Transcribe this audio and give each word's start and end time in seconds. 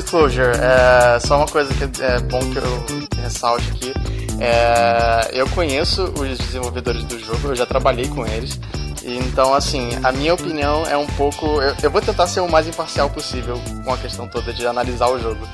disclosure, 0.00 0.52
é, 0.60 1.18
só 1.20 1.38
uma 1.38 1.46
coisa 1.46 1.72
que 1.72 2.02
é 2.02 2.20
bom 2.20 2.40
que 2.50 2.58
eu 2.58 3.22
ressalte 3.22 3.70
aqui. 3.70 3.92
É, 4.38 5.30
eu 5.32 5.48
conheço 5.48 6.04
os 6.04 6.36
desenvolvedores 6.38 7.02
do 7.04 7.18
jogo, 7.18 7.48
eu 7.48 7.56
já 7.56 7.64
trabalhei 7.64 8.06
com 8.08 8.26
eles. 8.26 8.60
Então, 9.02 9.54
assim, 9.54 9.88
a 10.02 10.12
minha 10.12 10.34
opinião 10.34 10.84
é 10.86 10.96
um 10.96 11.06
pouco. 11.06 11.62
Eu, 11.62 11.74
eu 11.84 11.90
vou 11.90 12.02
tentar 12.02 12.26
ser 12.26 12.40
o 12.40 12.48
mais 12.48 12.66
imparcial 12.66 13.08
possível 13.08 13.58
com 13.84 13.92
a 13.92 13.96
questão 13.96 14.28
toda 14.28 14.52
de 14.52 14.66
analisar 14.66 15.08
o 15.08 15.18
jogo. 15.18 15.48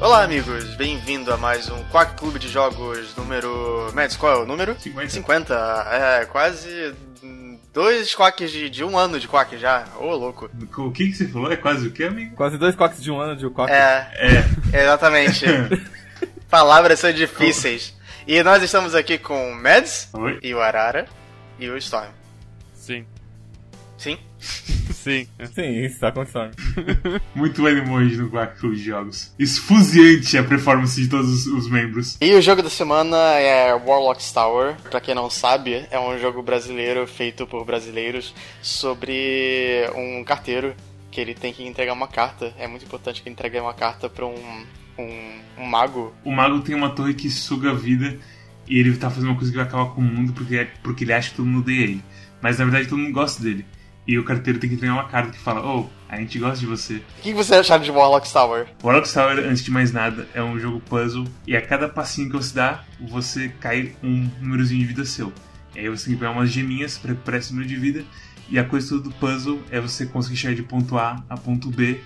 Olá, 0.00 0.22
amigos, 0.22 0.76
bem-vindo 0.76 1.32
a 1.32 1.36
mais 1.36 1.70
um 1.70 1.82
Quack 1.84 2.16
Clube 2.16 2.38
de 2.38 2.48
Jogos 2.48 3.16
número. 3.16 3.90
Mads, 3.94 4.16
qual 4.16 4.32
é 4.32 4.42
o 4.42 4.46
número? 4.46 4.76
50. 4.78 5.08
50. 5.08 5.54
É, 5.90 6.24
quase 6.26 6.94
dois 7.72 8.14
quacks 8.14 8.50
de, 8.50 8.68
de 8.70 8.84
um 8.84 8.96
ano 8.98 9.18
de 9.18 9.28
quack 9.28 9.56
já. 9.58 9.86
Ô, 9.98 10.14
louco. 10.14 10.50
O 10.78 10.90
que, 10.90 11.06
que 11.08 11.12
você 11.14 11.28
falou? 11.28 11.50
É 11.52 11.56
quase 11.56 11.86
o 11.86 11.90
quê, 11.90 12.04
amigo? 12.04 12.34
Quase 12.36 12.58
dois 12.58 12.74
quacks 12.74 13.02
de 13.02 13.10
um 13.10 13.20
ano 13.20 13.36
de 13.36 13.46
um 13.46 13.50
quack. 13.50 13.70
É, 13.72 14.08
É. 14.72 14.82
exatamente. 14.84 15.44
Palavras 16.50 16.98
são 16.98 17.12
difíceis. 17.12 17.94
E 18.26 18.42
nós 18.42 18.62
estamos 18.62 18.94
aqui 18.94 19.18
com 19.18 19.52
o 19.52 19.54
Mads 19.54 20.08
Oi? 20.12 20.38
e 20.42 20.54
o 20.54 20.60
Arara 20.60 21.06
e 21.58 21.68
o 21.68 21.76
Storm. 21.78 22.10
Sim. 22.74 23.06
Sim? 23.96 24.18
Sim. 25.02 25.26
Sim, 25.54 25.84
isso 25.84 26.00
tá 26.00 26.08
acontecendo. 26.08 26.50
Muito 27.34 27.66
emoji 27.66 28.16
no 28.16 28.30
Quack 28.30 28.58
Club 28.58 28.74
de 28.74 28.82
Jogos. 28.82 29.32
Esfuziante 29.38 30.36
a 30.36 30.42
performance 30.42 31.00
de 31.00 31.08
todos 31.08 31.46
os, 31.46 31.46
os 31.46 31.70
membros. 31.70 32.18
E 32.20 32.34
o 32.34 32.42
jogo 32.42 32.62
da 32.62 32.70
semana 32.70 33.16
é 33.34 33.72
Warlock's 33.72 34.32
Tower. 34.32 34.76
Pra 34.90 35.00
quem 35.00 35.14
não 35.14 35.30
sabe, 35.30 35.86
é 35.90 35.98
um 35.98 36.18
jogo 36.18 36.42
brasileiro 36.42 37.06
feito 37.06 37.46
por 37.46 37.64
brasileiros 37.64 38.34
sobre 38.60 39.88
um 39.94 40.24
carteiro 40.24 40.74
que 41.10 41.20
ele 41.20 41.34
tem 41.34 41.52
que 41.52 41.64
entregar 41.64 41.92
uma 41.92 42.08
carta. 42.08 42.52
É 42.58 42.66
muito 42.66 42.84
importante 42.84 43.22
que 43.22 43.28
ele 43.28 43.34
entregue 43.34 43.58
uma 43.60 43.74
carta 43.74 44.08
pra 44.08 44.26
um, 44.26 44.66
um, 44.98 45.40
um 45.58 45.64
mago. 45.64 46.12
O 46.24 46.32
mago 46.32 46.60
tem 46.60 46.74
uma 46.74 46.90
torre 46.90 47.14
que 47.14 47.30
suga 47.30 47.70
a 47.70 47.74
vida 47.74 48.18
e 48.66 48.78
ele 48.78 48.96
tá 48.96 49.08
fazendo 49.08 49.30
uma 49.30 49.36
coisa 49.36 49.50
que 49.50 49.56
vai 49.56 49.66
acabar 49.66 49.94
com 49.94 50.00
o 50.00 50.04
mundo 50.04 50.32
porque, 50.32 50.66
porque 50.82 51.04
ele 51.04 51.12
acha 51.12 51.30
que 51.30 51.36
todo 51.36 51.46
mundo 51.46 51.60
odeia 51.60 51.84
ele. 51.84 52.02
Mas 52.42 52.58
na 52.58 52.64
verdade 52.64 52.88
todo 52.88 52.98
mundo 52.98 53.12
gosta 53.12 53.42
dele. 53.42 53.64
E 54.08 54.18
o 54.18 54.24
carteiro 54.24 54.58
tem 54.58 54.70
que 54.70 54.76
entregar 54.76 54.94
uma 54.94 55.06
carta 55.06 55.30
que 55.30 55.38
fala: 55.38 55.60
Oh, 55.62 55.86
a 56.08 56.16
gente 56.16 56.38
gosta 56.38 56.58
de 56.58 56.64
você. 56.64 56.94
O 57.18 57.22
que 57.22 57.34
você 57.34 57.56
acharam 57.56 57.84
de 57.84 57.90
Warlock's 57.90 58.32
Tower? 58.32 58.66
Warlock's 58.82 59.12
Tower, 59.12 59.38
antes 59.38 59.62
de 59.62 59.70
mais 59.70 59.92
nada, 59.92 60.26
é 60.32 60.42
um 60.42 60.58
jogo 60.58 60.80
puzzle 60.80 61.26
e 61.46 61.54
a 61.54 61.60
cada 61.60 61.90
passinho 61.90 62.30
que 62.30 62.36
você 62.36 62.54
dá, 62.54 62.82
você 62.98 63.50
cai 63.60 63.92
um 64.02 64.30
númerozinho 64.40 64.80
de 64.80 64.86
vida 64.86 65.04
seu. 65.04 65.30
E 65.76 65.80
aí 65.80 65.88
você 65.90 66.06
tem 66.06 66.14
que 66.14 66.20
pegar 66.20 66.32
umas 66.32 66.50
geminhas 66.50 66.96
pra 66.96 67.10
recuperar 67.10 67.40
esse 67.40 67.52
número 67.52 67.68
de 67.68 67.76
vida. 67.76 68.02
E 68.48 68.58
a 68.58 68.64
coisa 68.64 68.88
toda 68.88 69.02
do 69.02 69.10
puzzle 69.10 69.60
é 69.70 69.78
você 69.78 70.06
conseguir 70.06 70.36
chegar 70.36 70.54
de 70.54 70.62
ponto 70.62 70.96
A 70.96 71.22
a 71.28 71.36
ponto 71.36 71.68
B 71.68 72.00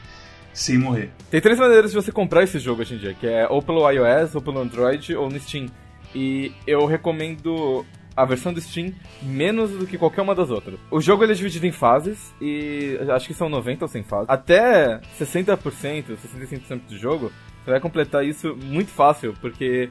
sem 0.53 0.77
morrer. 0.77 1.13
Tem 1.31 1.41
três 1.41 1.57
maneiras 1.57 1.93
de 1.93 1.97
você 1.97 2.11
comprar 2.11 2.43
esse 2.43 2.59
jogo 2.59 2.81
hoje 2.81 2.97
em 2.97 2.99
dia, 2.99 3.15
que 3.15 3.29
é 3.29 3.47
ou 3.47 3.63
pelo 3.63 3.89
iOS, 3.89 4.35
ou 4.35 4.43
pelo 4.43 4.59
Android, 4.59 5.15
ou 5.15 5.31
no 5.31 5.39
Steam. 5.39 5.67
E 6.13 6.53
eu 6.67 6.85
recomendo 6.85 7.87
a 8.17 8.25
versão 8.25 8.53
do 8.53 8.61
Steam 8.61 8.93
menos 9.23 9.71
do 9.71 9.87
que 9.87 9.99
qualquer 9.99 10.23
uma 10.23 10.35
das 10.35 10.51
outras. 10.51 10.79
O 10.91 11.01
jogo 11.01 11.25
ele 11.25 11.33
é 11.33 11.35
dividido 11.35 11.67
em 11.67 11.73
fases, 11.73 12.35
e 12.41 12.99
acho 13.11 13.27
que 13.27 13.35
são 13.35 13.49
90 13.49 13.85
ou 13.85 13.89
100 13.89 14.03
fases. 14.05 14.27
Até 14.29 15.01
60%, 15.19 16.17
65% 16.17 16.81
do 16.89 16.99
jogo, 16.99 17.33
você 17.65 17.71
vai 17.71 17.81
completar 17.81 18.25
isso 18.25 18.57
muito 18.57 18.91
fácil, 18.91 19.35
porque 19.41 19.89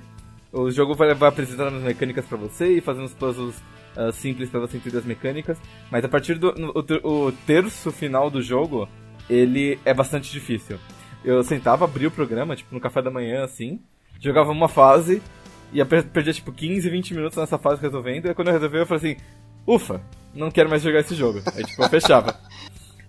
o 0.51 0.69
jogo 0.69 0.93
vai, 0.93 1.13
vai 1.13 1.29
apresentando 1.29 1.77
as 1.77 1.83
mecânicas 1.83 2.25
pra 2.25 2.37
você 2.37 2.77
e 2.77 2.81
fazendo 2.81 3.05
os 3.05 3.13
puzzles 3.13 3.55
ah, 3.95 4.11
simples 4.11 4.49
pra 4.49 4.59
você 4.59 4.77
entender 4.77 4.97
as 4.97 5.05
mecânicas. 5.05 5.57
Mas 5.89 6.03
a 6.03 6.09
partir 6.09 6.35
do 6.35 6.49
o, 7.03 7.27
o 7.27 7.31
terço 7.31 7.91
final 7.91 8.29
do 8.29 8.41
jogo, 8.41 8.87
ele 9.29 9.79
é 9.85 9.93
bastante 9.93 10.31
difícil. 10.31 10.77
Eu 11.23 11.43
sentava, 11.43 11.85
abria 11.85 12.07
o 12.07 12.11
programa, 12.11 12.55
tipo, 12.55 12.73
no 12.73 12.81
café 12.81 13.01
da 13.01 13.11
manhã, 13.11 13.43
assim, 13.43 13.79
jogava 14.19 14.51
uma 14.51 14.67
fase, 14.67 15.21
e 15.73 15.83
per- 15.85 16.05
perdia, 16.05 16.33
tipo, 16.33 16.51
15, 16.51 16.89
20 16.89 17.13
minutos 17.13 17.37
nessa 17.37 17.57
fase 17.57 17.81
resolvendo, 17.81 18.27
e 18.27 18.33
quando 18.33 18.47
eu 18.49 18.53
resolvi, 18.53 18.77
eu 18.77 18.85
falei 18.85 19.13
assim, 19.13 19.21
ufa, 19.65 20.01
não 20.33 20.51
quero 20.51 20.69
mais 20.69 20.81
jogar 20.81 20.99
esse 20.99 21.15
jogo. 21.15 21.41
Aí, 21.55 21.63
tipo, 21.63 21.81
eu 21.83 21.89
fechava. 21.89 22.35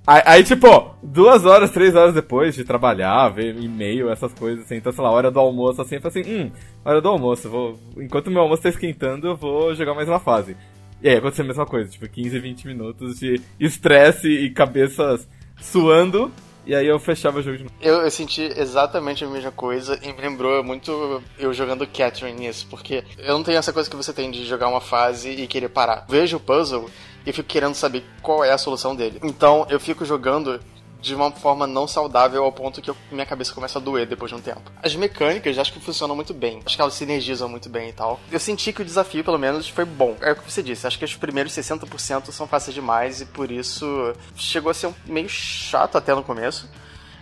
Aí, 0.05 0.21
aí, 0.27 0.43
tipo, 0.43 0.97
duas 1.01 1.45
horas, 1.45 1.71
três 1.71 1.95
horas 1.95 2.13
depois 2.13 2.57
de 2.57 2.65
trabalhar, 2.65 3.29
ver 3.29 3.57
e-mail, 3.57 4.11
essas 4.11 4.35
coisas, 4.35 4.65
assim, 4.65 4.75
então, 4.75 4.91
sei 4.91 5.05
lá, 5.05 5.13
hora 5.13 5.31
do 5.31 5.39
almoço, 5.39 5.81
assim, 5.81 5.95
eu 5.95 6.01
falei 6.01 6.23
assim, 6.23 6.35
hum, 6.35 6.51
hora 6.85 7.01
do 7.01 7.09
almoço, 7.09 7.49
vou, 7.49 7.79
enquanto 7.97 8.29
meu 8.29 8.43
almoço 8.43 8.65
tá 8.65 8.69
esquentando, 8.69 9.29
eu 9.29 9.37
vou 9.37 9.73
jogar 9.77 9.95
mais 9.95 10.09
uma 10.09 10.19
fase. 10.19 10.57
E 11.01 11.09
aí 11.09 11.19
aconteceu 11.19 11.45
a 11.45 11.49
mesma 11.49 11.67
coisa, 11.67 11.89
tipo, 11.89 12.09
15, 12.09 12.37
20 12.37 12.67
minutos 12.67 13.21
de 13.21 13.41
estresse 13.61 14.29
e 14.29 14.51
cabeças 14.51 15.29
suando, 15.61 16.33
e 16.67 16.75
aí 16.75 16.87
eu 16.87 16.99
fechava 16.99 17.39
o 17.39 17.43
jogo 17.43 17.59
de 17.59 17.65
novo. 17.65 17.75
Eu, 17.81 18.03
eu 18.03 18.11
senti 18.11 18.43
exatamente 18.57 19.25
a 19.25 19.29
mesma 19.29 19.51
coisa 19.51 19.99
e 20.03 20.13
me 20.13 20.21
lembrou 20.21 20.63
muito 20.63 21.23
eu 21.39 21.53
jogando 21.53 21.87
Catherine 21.87 22.39
nisso, 22.39 22.67
porque 22.71 23.05
eu 23.19 23.35
não 23.35 23.43
tenho 23.43 23.59
essa 23.59 23.73
coisa 23.73 23.91
que 23.91 23.97
você 23.97 24.13
tem 24.13 24.31
de 24.31 24.45
jogar 24.45 24.69
uma 24.69 24.81
fase 24.81 25.31
e 25.31 25.47
querer 25.47 25.69
parar. 25.69 26.07
Vejo 26.09 26.37
o 26.37 26.41
puzzle 26.41 26.89
e 27.27 27.33
fico 27.33 27.49
querendo 27.49 27.75
saber 27.75 28.05
qual 28.21 28.45
é 28.45 28.53
a 28.53 28.59
solução 28.59 28.95
dele. 28.95 29.21
Então 29.23 29.67
eu 29.69 29.81
fico 29.81 30.05
jogando 30.05 30.61
de 31.03 31.15
uma 31.15 31.31
forma 31.33 31.67
não 31.67 31.87
saudável 31.89 32.45
ao 32.45 32.53
ponto 32.53 32.81
que 32.81 32.89
eu- 32.89 32.97
minha 33.11 33.27
cabeça 33.27 33.53
começa 33.53 33.79
a 33.79 33.83
doer 33.83 34.07
depois 34.07 34.31
de 34.31 34.37
um 34.37 34.41
tempo. 34.41 34.71
As 34.83 34.95
mecânicas 34.95 35.59
acho 35.59 35.73
que 35.73 35.81
funcionam 35.81 36.15
muito 36.15 36.33
bem. 36.33 36.63
Acho 36.65 36.77
que 36.77 36.81
elas 36.81 36.95
sinergizam 36.95 37.49
muito 37.49 37.69
bem 37.69 37.89
e 37.89 37.93
tal. 37.93 38.21
Eu 38.31 38.39
senti 38.39 38.73
que 38.73 38.81
o 38.81 38.85
desafio, 38.85 39.25
pelo 39.25 39.37
menos, 39.39 39.69
foi 39.69 39.85
bom. 39.85 40.17
É 40.21 40.31
o 40.31 40.37
que 40.37 40.51
você 40.51 40.63
disse. 40.63 40.87
Acho 40.87 40.97
que 40.99 41.05
os 41.05 41.17
primeiros 41.17 41.53
60% 41.53 42.31
são 42.31 42.47
fáceis 42.47 42.73
demais 42.75 43.21
e 43.21 43.27
por 43.27 43.51
isso 43.51 44.15
chegou 44.37 44.71
a 44.71 44.75
ser 44.75 44.87
um- 44.87 44.95
meio 45.05 45.29
chato 45.29 45.99
até 45.99 46.15
no 46.15 46.23
começo. 46.23 46.71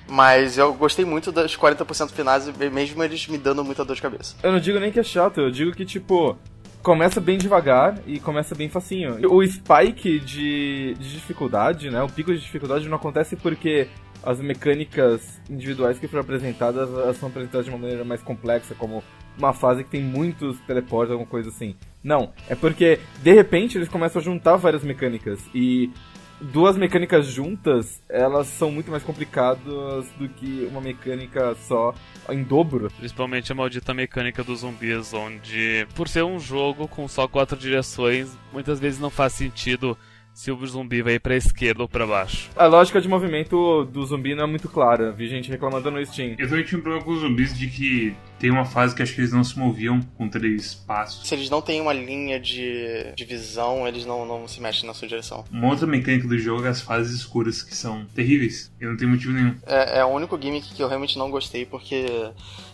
Mas 0.06 0.58
eu 0.58 0.74
gostei 0.74 1.04
muito 1.04 1.30
dos 1.32 1.56
40% 1.56 2.12
finais, 2.12 2.46
mesmo 2.48 3.02
eles 3.02 3.26
me 3.28 3.38
dando 3.38 3.64
muita 3.64 3.84
dor 3.84 3.94
de 3.94 4.02
cabeça. 4.02 4.34
Eu 4.42 4.52
não 4.52 4.58
digo 4.60 4.78
nem 4.80 4.90
que 4.92 4.98
é 4.98 5.04
chato, 5.04 5.40
eu 5.40 5.50
digo 5.50 5.72
que, 5.72 5.84
tipo, 5.86 6.36
começa 6.82 7.20
bem 7.20 7.38
devagar 7.38 7.98
e 8.06 8.18
começa 8.18 8.54
bem 8.54 8.68
facinho. 8.68 9.18
O 9.30 9.46
spike 9.46 10.18
de, 10.18 10.94
de 10.94 11.12
dificuldade, 11.12 11.90
né, 11.90 12.02
o 12.02 12.08
pico 12.08 12.32
de 12.32 12.40
dificuldade 12.40 12.88
não 12.88 12.96
acontece 12.96 13.36
porque 13.36 13.88
as 14.22 14.38
mecânicas 14.38 15.40
individuais 15.48 15.98
que 15.98 16.06
foram 16.06 16.22
apresentadas, 16.22 16.90
elas 16.90 17.16
são 17.16 17.28
apresentadas 17.28 17.64
de 17.64 17.70
uma 17.70 17.78
maneira 17.78 18.04
mais 18.04 18.22
complexa, 18.22 18.74
como 18.74 19.02
uma 19.38 19.52
fase 19.52 19.82
que 19.82 19.90
tem 19.90 20.02
muitos 20.02 20.58
teleportes, 20.60 21.12
alguma 21.12 21.28
coisa 21.28 21.48
assim. 21.48 21.74
Não, 22.02 22.32
é 22.48 22.54
porque, 22.54 22.98
de 23.22 23.32
repente, 23.32 23.78
eles 23.78 23.88
começam 23.88 24.20
a 24.20 24.24
juntar 24.24 24.56
várias 24.56 24.84
mecânicas 24.84 25.40
e 25.54 25.90
duas 26.40 26.76
mecânicas 26.76 27.26
juntas, 27.26 28.02
elas 28.08 28.46
são 28.46 28.70
muito 28.70 28.90
mais 28.90 29.02
complicadas 29.02 30.06
do 30.18 30.28
que 30.28 30.66
uma 30.70 30.80
mecânica 30.80 31.54
só 31.66 31.94
em 32.28 32.42
dobro. 32.42 32.90
Principalmente 32.98 33.52
a 33.52 33.54
maldita 33.54 33.92
mecânica 33.92 34.42
dos 34.42 34.60
zumbis, 34.60 35.12
onde, 35.12 35.86
por 35.94 36.08
ser 36.08 36.24
um 36.24 36.38
jogo 36.38 36.88
com 36.88 37.06
só 37.06 37.28
quatro 37.28 37.56
direções, 37.56 38.36
muitas 38.52 38.80
vezes 38.80 38.98
não 38.98 39.10
faz 39.10 39.32
sentido 39.32 39.96
se 40.32 40.50
o 40.50 40.66
zumbi 40.66 41.02
vai 41.02 41.18
pra 41.18 41.36
esquerda 41.36 41.82
ou 41.82 41.88
pra 41.88 42.06
baixo. 42.06 42.50
A 42.56 42.66
lógica 42.66 43.00
de 43.00 43.08
movimento 43.08 43.84
do 43.84 44.04
zumbi 44.04 44.34
não 44.34 44.44
é 44.44 44.46
muito 44.46 44.68
clara. 44.68 45.12
Vi 45.12 45.28
gente 45.28 45.50
reclamando 45.50 45.90
no 45.90 46.04
Steam. 46.04 46.36
Eu 46.38 46.48
também 46.48 46.64
tinha 46.64 46.78
um 46.78 46.82
problema 46.82 47.04
com 47.04 47.12
os 47.12 47.20
zumbis 47.20 47.56
de 47.56 47.68
que 47.68 48.14
tem 48.38 48.50
uma 48.50 48.64
fase 48.64 48.94
que 48.94 49.02
acho 49.02 49.14
que 49.14 49.20
eles 49.20 49.32
não 49.32 49.44
se 49.44 49.58
moviam 49.58 50.00
com 50.16 50.28
três 50.28 50.74
passos. 50.74 51.26
Se 51.26 51.34
eles 51.34 51.50
não 51.50 51.60
têm 51.60 51.80
uma 51.80 51.92
linha 51.92 52.40
de, 52.40 53.12
de 53.14 53.24
visão, 53.24 53.86
eles 53.86 54.06
não, 54.06 54.24
não 54.24 54.48
se 54.48 54.60
mexem 54.60 54.86
na 54.86 54.94
sua 54.94 55.08
direção. 55.08 55.44
Uma 55.50 55.68
outra 55.68 55.86
mecânica 55.86 56.26
do 56.26 56.38
jogo 56.38 56.64
é 56.64 56.68
as 56.68 56.80
fases 56.80 57.14
escuras, 57.14 57.62
que 57.62 57.74
são 57.74 58.06
terríveis. 58.14 58.72
Eu 58.80 58.90
não 58.90 58.96
tenho 58.96 59.10
motivo 59.10 59.32
nenhum. 59.32 59.54
É, 59.66 59.98
é 59.98 60.04
o 60.04 60.08
único 60.08 60.40
gimmick 60.40 60.74
que 60.74 60.82
eu 60.82 60.88
realmente 60.88 61.18
não 61.18 61.30
gostei, 61.30 61.66
porque 61.66 62.06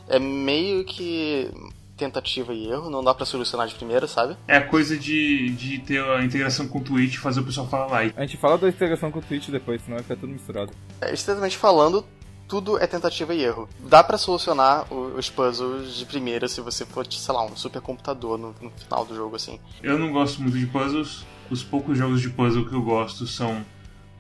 é 0.09 0.19
meio 0.19 0.85
que 0.85 1.51
tentativa 1.97 2.53
e 2.53 2.69
erro, 2.69 2.91
não 2.91 3.03
dá 3.03 3.15
pra 3.15 3.25
solucionar 3.25 3.67
de 3.67 3.75
primeira, 3.75 4.07
sabe? 4.07 4.37
É 4.47 4.57
a 4.57 4.67
coisa 4.67 4.97
de, 4.97 5.51
de 5.51 5.79
ter 5.79 6.03
a 6.05 6.25
integração 6.25 6.69
com 6.69 6.79
o 6.79 6.83
Twitch 6.83 7.15
e 7.15 7.19
fazer 7.19 7.41
o 7.41 7.45
pessoal 7.45 7.67
falar 7.67 7.87
like. 7.87 8.15
A 8.17 8.21
gente 8.23 8.37
fala 8.37 8.59
da 8.59 8.69
integração 8.69 9.11
com 9.11 9.19
o 9.19 9.23
Twitch 9.23 9.49
depois, 9.49 9.83
senão 9.83 9.97
vai 9.97 10.03
ficar 10.03 10.17
tudo 10.17 10.33
misturado. 10.33 10.73
É, 11.01 11.13
estritamente 11.13 11.57
falando, 11.57 12.05
tudo 12.47 12.79
é 12.79 12.87
tentativa 12.87 13.35
e 13.35 13.43
erro. 13.43 13.69
Dá 13.81 14.05
pra 14.05 14.19
solucionar 14.19 14.93
os 14.93 15.29
puzzles 15.31 15.95
de 15.95 16.05
primeira 16.07 16.49
se 16.49 16.61
você 16.61 16.85
for, 16.85 17.07
sei 17.11 17.35
lá, 17.35 17.45
um 17.45 17.57
supercomputador 17.57 18.39
no, 18.39 18.55
no 18.61 18.71
final 18.71 19.05
do 19.05 19.15
jogo, 19.15 19.37
assim. 19.37 19.59
Eu 19.83 19.99
não 19.99 20.13
gosto 20.13 20.41
muito 20.43 20.59
de 20.59 20.67
puzzles. 20.67 21.25
Os 21.51 21.63
poucos 21.63 21.97
jogos 21.97 22.21
de 22.21 22.29
puzzle 22.29 22.67
que 22.67 22.75
eu 22.75 22.83
gosto 22.83 23.27
são 23.27 23.65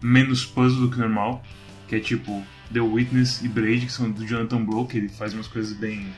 menos 0.01 0.45
puzzle 0.45 0.87
do 0.87 0.91
que 0.91 0.99
normal. 0.99 1.43
Que 1.89 1.97
é 1.97 2.01
tipo 2.01 2.43
The 2.73 2.81
Witness 2.81 3.43
e 3.43 3.49
Braid, 3.49 3.87
que 3.87 3.93
são 3.93 4.11
do 4.11 4.27
Jonathan 4.27 4.65
Blow, 4.65 4.87
que 4.87 4.97
ele 4.97 5.09
faz 5.09 5.33
umas 5.33 5.47
coisas 5.47 5.77
bem 5.77 6.13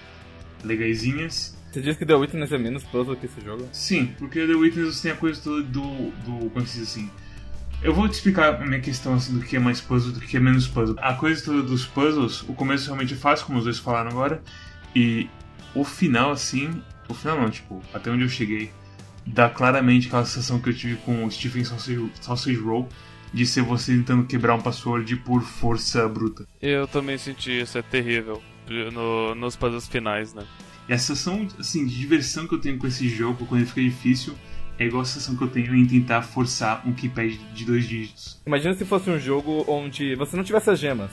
legaisinhas. 0.64 1.56
Você 1.70 1.82
diz 1.82 1.96
que 1.96 2.06
The 2.06 2.14
Witness 2.14 2.50
é 2.52 2.58
menos 2.58 2.82
puzzle 2.84 3.14
que 3.16 3.26
esse 3.26 3.40
jogo? 3.40 3.68
Sim, 3.72 4.14
porque 4.18 4.46
The 4.46 4.54
Witness 4.54 4.96
você 4.96 5.08
tem 5.08 5.12
a 5.12 5.16
coisa 5.16 5.40
toda 5.40 5.62
do. 5.62 6.10
do 6.24 6.50
como 6.50 6.66
se 6.66 6.78
diz 6.78 6.88
assim? 6.88 7.10
Eu 7.80 7.94
vou 7.94 8.08
te 8.08 8.14
explicar 8.14 8.54
a 8.54 8.66
minha 8.66 8.80
questão 8.80 9.14
assim, 9.14 9.38
do 9.38 9.44
que 9.44 9.54
é 9.54 9.58
mais 9.58 9.80
puzzle 9.80 10.12
do 10.12 10.20
que 10.20 10.36
é 10.36 10.40
menos 10.40 10.66
puzzle. 10.66 10.96
A 10.98 11.14
coisa 11.14 11.44
toda 11.44 11.62
dos 11.62 11.86
puzzles, 11.86 12.42
o 12.42 12.54
começo 12.54 12.86
realmente 12.86 13.14
é 13.14 13.16
fácil, 13.16 13.46
como 13.46 13.58
os 13.58 13.64
dois 13.64 13.78
falaram 13.78 14.10
agora, 14.10 14.42
e 14.96 15.28
o 15.74 15.84
final, 15.84 16.32
assim. 16.32 16.82
O 17.08 17.14
final 17.14 17.40
não, 17.40 17.50
tipo, 17.50 17.80
até 17.94 18.10
onde 18.10 18.24
eu 18.24 18.28
cheguei, 18.28 18.70
dá 19.24 19.48
claramente 19.48 20.08
aquela 20.08 20.24
sensação 20.24 20.58
que 20.58 20.70
eu 20.70 20.74
tive 20.74 20.96
com 20.96 21.24
o 21.24 21.30
Stephen 21.30 21.64
Sausage, 21.64 22.10
Sausage 22.20 22.58
Roll, 22.58 22.88
de 23.32 23.46
ser 23.46 23.62
você 23.62 23.92
tentando 23.92 24.24
quebrar 24.24 24.54
um 24.54 24.60
password 24.60 25.16
por 25.16 25.42
força 25.42 26.08
bruta. 26.08 26.46
Eu 26.60 26.86
também 26.86 27.16
senti 27.16 27.60
isso, 27.60 27.78
é 27.78 27.82
terrível. 27.82 28.42
No, 28.92 29.34
nos 29.34 29.56
puzzles 29.56 29.88
finais, 29.88 30.34
né? 30.34 30.44
E 30.88 30.92
a 30.92 30.98
sensação 30.98 31.46
assim, 31.58 31.86
de 31.86 31.96
diversão 31.96 32.46
que 32.46 32.54
eu 32.54 32.60
tenho 32.60 32.78
com 32.78 32.86
esse 32.86 33.08
jogo 33.08 33.44
quando 33.46 33.60
ele 33.60 33.68
fica 33.68 33.82
difícil 33.82 34.34
é 34.78 34.86
igual 34.86 35.02
a 35.02 35.04
sensação 35.04 35.36
que 35.36 35.42
eu 35.42 35.48
tenho 35.48 35.74
em 35.74 35.86
tentar 35.86 36.22
forçar 36.22 36.86
um 36.86 36.92
keypad 36.92 37.36
de 37.52 37.64
dois 37.64 37.86
dígitos. 37.86 38.40
Imagina 38.46 38.74
se 38.74 38.84
fosse 38.84 39.10
um 39.10 39.18
jogo 39.18 39.64
onde 39.66 40.14
você 40.14 40.36
não 40.36 40.44
tivesse 40.44 40.70
as 40.70 40.78
gemas, 40.78 41.10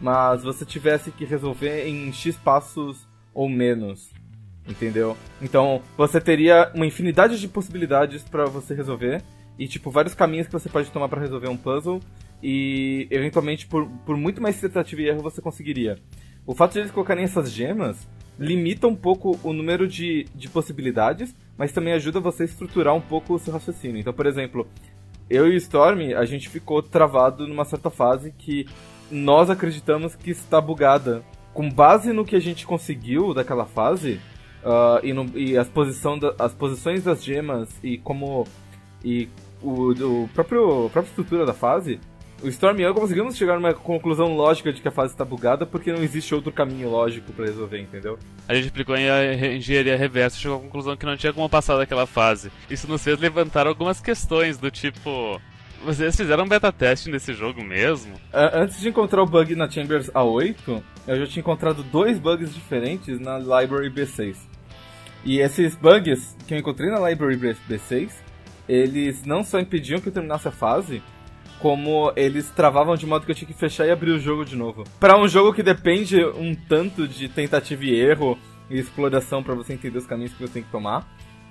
mas 0.00 0.42
você 0.42 0.64
tivesse 0.64 1.10
que 1.10 1.24
resolver 1.24 1.88
em 1.88 2.12
X 2.12 2.36
passos 2.36 3.08
ou 3.32 3.48
menos. 3.48 4.10
Entendeu? 4.68 5.16
Então 5.40 5.82
você 5.96 6.20
teria 6.20 6.70
uma 6.74 6.86
infinidade 6.86 7.40
de 7.40 7.48
possibilidades 7.48 8.22
para 8.22 8.44
você 8.44 8.74
resolver 8.74 9.22
e 9.58 9.66
tipo 9.66 9.90
vários 9.90 10.14
caminhos 10.14 10.46
que 10.46 10.52
você 10.52 10.68
pode 10.68 10.90
tomar 10.90 11.08
para 11.08 11.20
resolver 11.20 11.48
um 11.48 11.56
puzzle 11.56 12.00
e 12.42 13.08
eventualmente 13.10 13.66
por, 13.66 13.86
por 14.04 14.16
muito 14.16 14.42
mais 14.42 14.60
tentativa 14.60 15.00
e 15.00 15.08
erro 15.08 15.22
você 15.22 15.40
conseguiria. 15.40 15.98
O 16.48 16.54
fato 16.54 16.72
de 16.72 16.78
eles 16.78 16.90
colocarem 16.90 17.24
essas 17.24 17.52
gemas 17.52 18.08
limita 18.38 18.86
um 18.86 18.96
pouco 18.96 19.38
o 19.44 19.52
número 19.52 19.86
de, 19.86 20.24
de 20.34 20.48
possibilidades, 20.48 21.36
mas 21.58 21.72
também 21.72 21.92
ajuda 21.92 22.20
você 22.20 22.44
a 22.44 22.46
estruturar 22.46 22.94
um 22.94 23.02
pouco 23.02 23.34
o 23.34 23.38
seu 23.38 23.52
raciocínio. 23.52 24.00
Então, 24.00 24.14
por 24.14 24.24
exemplo, 24.24 24.66
eu 25.28 25.46
e 25.46 25.56
Storm, 25.56 26.14
a 26.16 26.24
gente 26.24 26.48
ficou 26.48 26.82
travado 26.82 27.46
numa 27.46 27.66
certa 27.66 27.90
fase 27.90 28.32
que 28.32 28.66
nós 29.10 29.50
acreditamos 29.50 30.16
que 30.16 30.30
está 30.30 30.58
bugada. 30.58 31.22
Com 31.52 31.68
base 31.68 32.14
no 32.14 32.24
que 32.24 32.34
a 32.34 32.40
gente 32.40 32.66
conseguiu 32.66 33.34
daquela 33.34 33.66
fase, 33.66 34.18
uh, 34.64 35.04
e, 35.04 35.12
no, 35.12 35.26
e 35.36 35.58
as, 35.58 35.68
posição 35.68 36.18
da, 36.18 36.34
as 36.38 36.54
posições 36.54 37.04
das 37.04 37.22
gemas 37.22 37.68
e 37.82 37.98
como. 37.98 38.46
e 39.04 39.28
o, 39.62 39.90
o 39.90 40.28
próprio, 40.32 40.86
a 40.86 40.88
própria 40.88 41.10
estrutura 41.10 41.44
da 41.44 41.52
fase, 41.52 42.00
o 42.42 42.48
Storm 42.48 42.78
e 42.78 42.82
eu 42.82 42.94
conseguimos 42.94 43.36
chegar 43.36 43.56
numa 43.56 43.74
conclusão 43.74 44.34
lógica 44.34 44.72
de 44.72 44.80
que 44.80 44.88
a 44.88 44.92
fase 44.92 45.12
está 45.12 45.24
bugada 45.24 45.66
porque 45.66 45.92
não 45.92 46.02
existe 46.02 46.34
outro 46.34 46.52
caminho 46.52 46.88
lógico 46.88 47.32
para 47.32 47.46
resolver, 47.46 47.80
entendeu? 47.80 48.18
A 48.46 48.54
gente 48.54 48.68
aplicou 48.68 48.96
em 48.96 49.06
engenharia 49.56 49.96
reversa 49.96 50.36
e 50.36 50.40
chegou 50.40 50.58
à 50.58 50.60
conclusão 50.60 50.96
que 50.96 51.06
não 51.06 51.16
tinha 51.16 51.32
como 51.32 51.48
passar 51.48 51.76
daquela 51.76 52.06
fase. 52.06 52.50
Isso 52.70 52.88
nos 52.88 53.02
fez 53.02 53.18
levantar 53.18 53.66
algumas 53.66 54.00
questões 54.00 54.56
do 54.58 54.70
tipo. 54.70 55.40
Vocês 55.84 56.16
fizeram 56.16 56.44
um 56.44 56.48
beta 56.48 56.72
teste 56.72 57.10
nesse 57.10 57.32
jogo 57.32 57.62
mesmo? 57.62 58.14
Antes 58.32 58.80
de 58.80 58.88
encontrar 58.88 59.22
o 59.22 59.26
bug 59.26 59.54
na 59.54 59.70
Chambers 59.70 60.10
A8, 60.10 60.82
eu 61.06 61.16
já 61.20 61.26
tinha 61.26 61.40
encontrado 61.40 61.82
dois 61.84 62.18
bugs 62.18 62.52
diferentes 62.52 63.20
na 63.20 63.38
Library 63.38 63.90
B6. 63.90 64.36
E 65.24 65.40
esses 65.40 65.74
bugs 65.76 66.36
que 66.46 66.54
eu 66.54 66.58
encontrei 66.58 66.90
na 66.90 67.08
Library 67.08 67.36
B6, 67.36 68.10
eles 68.68 69.24
não 69.24 69.42
só 69.42 69.58
impediam 69.58 70.00
que 70.00 70.08
eu 70.08 70.12
terminasse 70.12 70.48
a 70.48 70.52
fase, 70.52 71.02
como 71.60 72.12
eles 72.16 72.50
travavam 72.50 72.96
de 72.96 73.06
modo 73.06 73.24
que 73.24 73.32
eu 73.32 73.34
tinha 73.34 73.48
que 73.48 73.58
fechar 73.58 73.86
e 73.86 73.90
abrir 73.90 74.10
o 74.10 74.20
jogo 74.20 74.44
de 74.44 74.56
novo. 74.56 74.84
Para 75.00 75.18
um 75.18 75.28
jogo 75.28 75.52
que 75.52 75.62
depende 75.62 76.24
um 76.24 76.54
tanto 76.54 77.06
de 77.06 77.28
tentativa 77.28 77.84
e 77.84 77.94
erro 77.94 78.38
e 78.70 78.78
exploração 78.78 79.42
para 79.42 79.54
você 79.54 79.72
entender 79.72 79.98
os 79.98 80.06
caminhos 80.06 80.32
que 80.32 80.40
você 80.40 80.54
tem 80.54 80.62
que 80.62 80.70
tomar, 80.70 81.06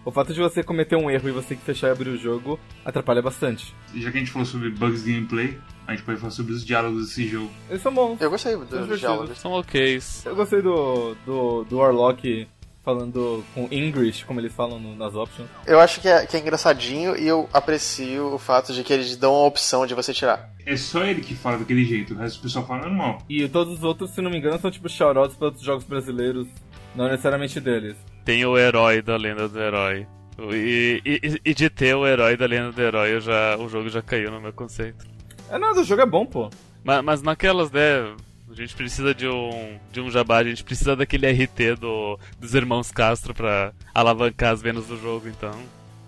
o 0.05 0.11
fato 0.11 0.33
de 0.33 0.39
você 0.39 0.63
cometer 0.63 0.95
um 0.95 1.11
erro 1.11 1.27
e 1.27 1.31
você 1.31 1.49
ter 1.49 1.55
que 1.57 1.63
fechar 1.63 1.89
e 1.89 1.91
abrir 1.91 2.09
o 2.09 2.17
jogo 2.17 2.57
atrapalha 2.85 3.21
bastante. 3.21 3.75
Já 3.93 4.09
que 4.09 4.17
a 4.17 4.19
gente 4.19 4.31
falou 4.31 4.45
sobre 4.45 4.69
bugs 4.69 5.03
de 5.03 5.13
gameplay, 5.13 5.57
a 5.85 5.91
gente 5.91 6.03
pode 6.03 6.19
falar 6.19 6.31
sobre 6.31 6.53
os 6.53 6.65
diálogos 6.65 7.07
desse 7.07 7.27
jogo. 7.27 7.51
Eles 7.69 7.81
são 7.81 7.93
bons. 7.93 8.21
Eu 8.21 8.29
gostei 8.29 8.55
dos 8.55 8.99
diálogos. 8.99 9.37
São 9.37 9.51
ok. 9.51 9.99
Eu 10.25 10.35
gostei 10.35 10.61
do, 10.61 11.15
do, 11.25 11.63
do 11.65 11.77
Warlock 11.77 12.47
falando 12.87 13.43
com 13.53 13.67
English, 13.69 14.23
como 14.23 14.39
eles 14.39 14.53
falam 14.53 14.79
no, 14.79 14.95
nas 14.95 15.13
options. 15.13 15.49
Eu 15.65 15.77
acho 15.77 15.99
que 15.99 16.07
é, 16.07 16.25
que 16.25 16.37
é 16.37 16.39
engraçadinho 16.39 17.17
e 17.17 17.27
eu 17.27 17.49
aprecio 17.51 18.33
o 18.33 18.39
fato 18.39 18.71
de 18.71 18.81
que 18.81 18.93
eles 18.93 19.17
dão 19.17 19.33
a 19.33 19.45
opção 19.45 19.85
de 19.85 19.93
você 19.93 20.13
tirar. 20.13 20.49
É 20.65 20.77
só 20.77 21.03
ele 21.03 21.19
que 21.19 21.35
fala 21.35 21.57
daquele 21.57 21.83
jeito, 21.83 22.13
o 22.13 22.17
resto 22.17 22.39
do 22.39 22.43
pessoal 22.43 22.65
fala 22.65 22.83
normal. 22.83 23.17
E 23.27 23.45
todos 23.49 23.73
os 23.73 23.83
outros, 23.83 24.11
se 24.11 24.21
não 24.21 24.31
me 24.31 24.37
engano, 24.37 24.57
são 24.57 24.71
tipo 24.71 24.87
shoutouts 24.87 25.35
para 25.35 25.47
outros 25.47 25.65
jogos 25.65 25.83
brasileiros, 25.83 26.47
não 26.95 27.09
necessariamente 27.09 27.59
deles. 27.59 27.97
Tem 28.23 28.45
o 28.45 28.57
herói 28.57 29.01
da 29.01 29.17
lenda 29.17 29.49
do 29.49 29.59
herói. 29.59 30.07
E, 30.53 31.01
e, 31.05 31.41
e 31.43 31.53
de 31.53 31.69
ter 31.69 31.93
o 31.93 32.07
herói 32.07 32.37
da 32.37 32.45
lenda 32.45 32.71
do 32.71 32.81
herói, 32.81 33.19
já, 33.19 33.57
o 33.57 33.67
jogo 33.67 33.89
já 33.89 34.01
caiu 34.01 34.31
no 34.31 34.39
meu 34.39 34.53
conceito. 34.53 35.05
É 35.51 35.57
nada, 35.57 35.81
o 35.81 35.83
jogo 35.83 36.03
é 36.03 36.05
bom, 36.05 36.25
pô. 36.25 36.49
Mas, 36.85 37.03
mas 37.03 37.21
naquelas, 37.21 37.69
né, 37.69 38.15
a 38.57 38.65
gente 38.65 38.75
precisa 38.75 39.13
de 39.13 39.27
um, 39.27 39.77
de 39.91 40.01
um 40.01 40.09
jabá, 40.09 40.37
a 40.37 40.43
gente 40.43 40.63
precisa 40.63 40.95
daquele 40.95 41.29
RT 41.29 41.75
do, 41.79 42.19
dos 42.39 42.55
irmãos 42.55 42.91
Castro 42.91 43.33
pra 43.33 43.71
alavancar 43.93 44.51
as 44.51 44.61
vendas 44.61 44.87
do 44.87 44.99
jogo, 44.99 45.27
então. 45.27 45.51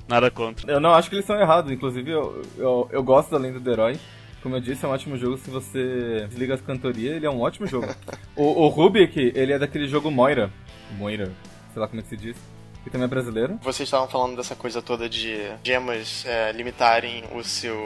Nada 0.08 0.32
contra. 0.32 0.72
Eu 0.72 0.80
não 0.80 0.92
acho 0.94 1.08
que 1.08 1.16
eles 1.16 1.24
estão 1.24 1.40
errados, 1.40 1.72
inclusive 1.72 2.10
eu, 2.10 2.42
eu, 2.58 2.90
eu 2.92 3.04
gosto 3.04 3.30
da 3.30 3.38
Lenda 3.38 3.60
do 3.60 3.72
Herói. 3.72 4.00
Como 4.42 4.56
eu 4.56 4.62
disse, 4.62 4.84
é 4.84 4.88
um 4.88 4.92
ótimo 4.92 5.18
jogo 5.18 5.38
se 5.38 5.52
você 5.52 6.26
desliga 6.28 6.56
as 6.56 6.62
cantorias, 6.62 7.16
ele 7.16 7.26
é 7.26 7.30
um 7.30 7.42
ótimo 7.42 7.68
jogo. 7.68 7.88
o, 8.36 8.44
o 8.44 8.68
Rubik, 8.70 9.32
ele 9.36 9.54
é 9.54 9.60
daquele 9.60 9.88
jogo 9.88 10.10
Moira. 10.10 10.52
Moira, 10.98 11.32
sei 11.72 11.80
lá 11.80 11.88
como 11.88 12.00
é 12.00 12.04
que 12.04 12.10
se 12.10 12.18
diz. 12.18 12.36
Que 12.84 12.90
também 12.90 13.06
é 13.06 13.10
brasileiro. 13.10 13.60
Vocês 13.62 13.86
estavam 13.86 14.08
falando 14.08 14.38
dessa 14.38 14.56
coisa 14.56 14.82
toda 14.82 15.08
de 15.08 15.38
gemas 15.64 16.26
é, 16.26 16.52
limitarem 16.54 17.26
o 17.36 17.44
seu 17.44 17.78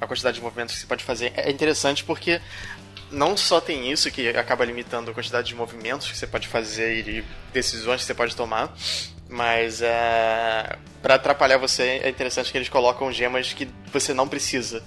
a 0.00 0.06
quantidade 0.06 0.36
de 0.36 0.42
movimentos 0.42 0.74
que 0.74 0.80
você 0.80 0.86
pode 0.86 1.04
fazer. 1.04 1.32
É 1.36 1.50
interessante 1.50 2.02
porque 2.04 2.40
não 3.12 3.36
só 3.36 3.60
tem 3.60 3.92
isso 3.92 4.10
que 4.10 4.28
acaba 4.30 4.64
limitando 4.64 5.10
a 5.10 5.14
quantidade 5.14 5.48
de 5.48 5.54
movimentos 5.54 6.10
que 6.10 6.16
você 6.16 6.26
pode 6.26 6.48
fazer 6.48 7.06
e 7.06 7.24
decisões 7.52 8.00
que 8.00 8.06
você 8.06 8.14
pode 8.14 8.34
tomar, 8.34 8.74
mas 9.28 9.82
é, 9.82 10.76
para 11.02 11.14
atrapalhar 11.14 11.58
você 11.58 12.00
é 12.02 12.08
interessante 12.08 12.50
que 12.50 12.58
eles 12.58 12.68
colocam 12.68 13.12
gemas 13.12 13.52
que 13.52 13.68
você 13.92 14.12
não 14.12 14.26
precisa. 14.26 14.82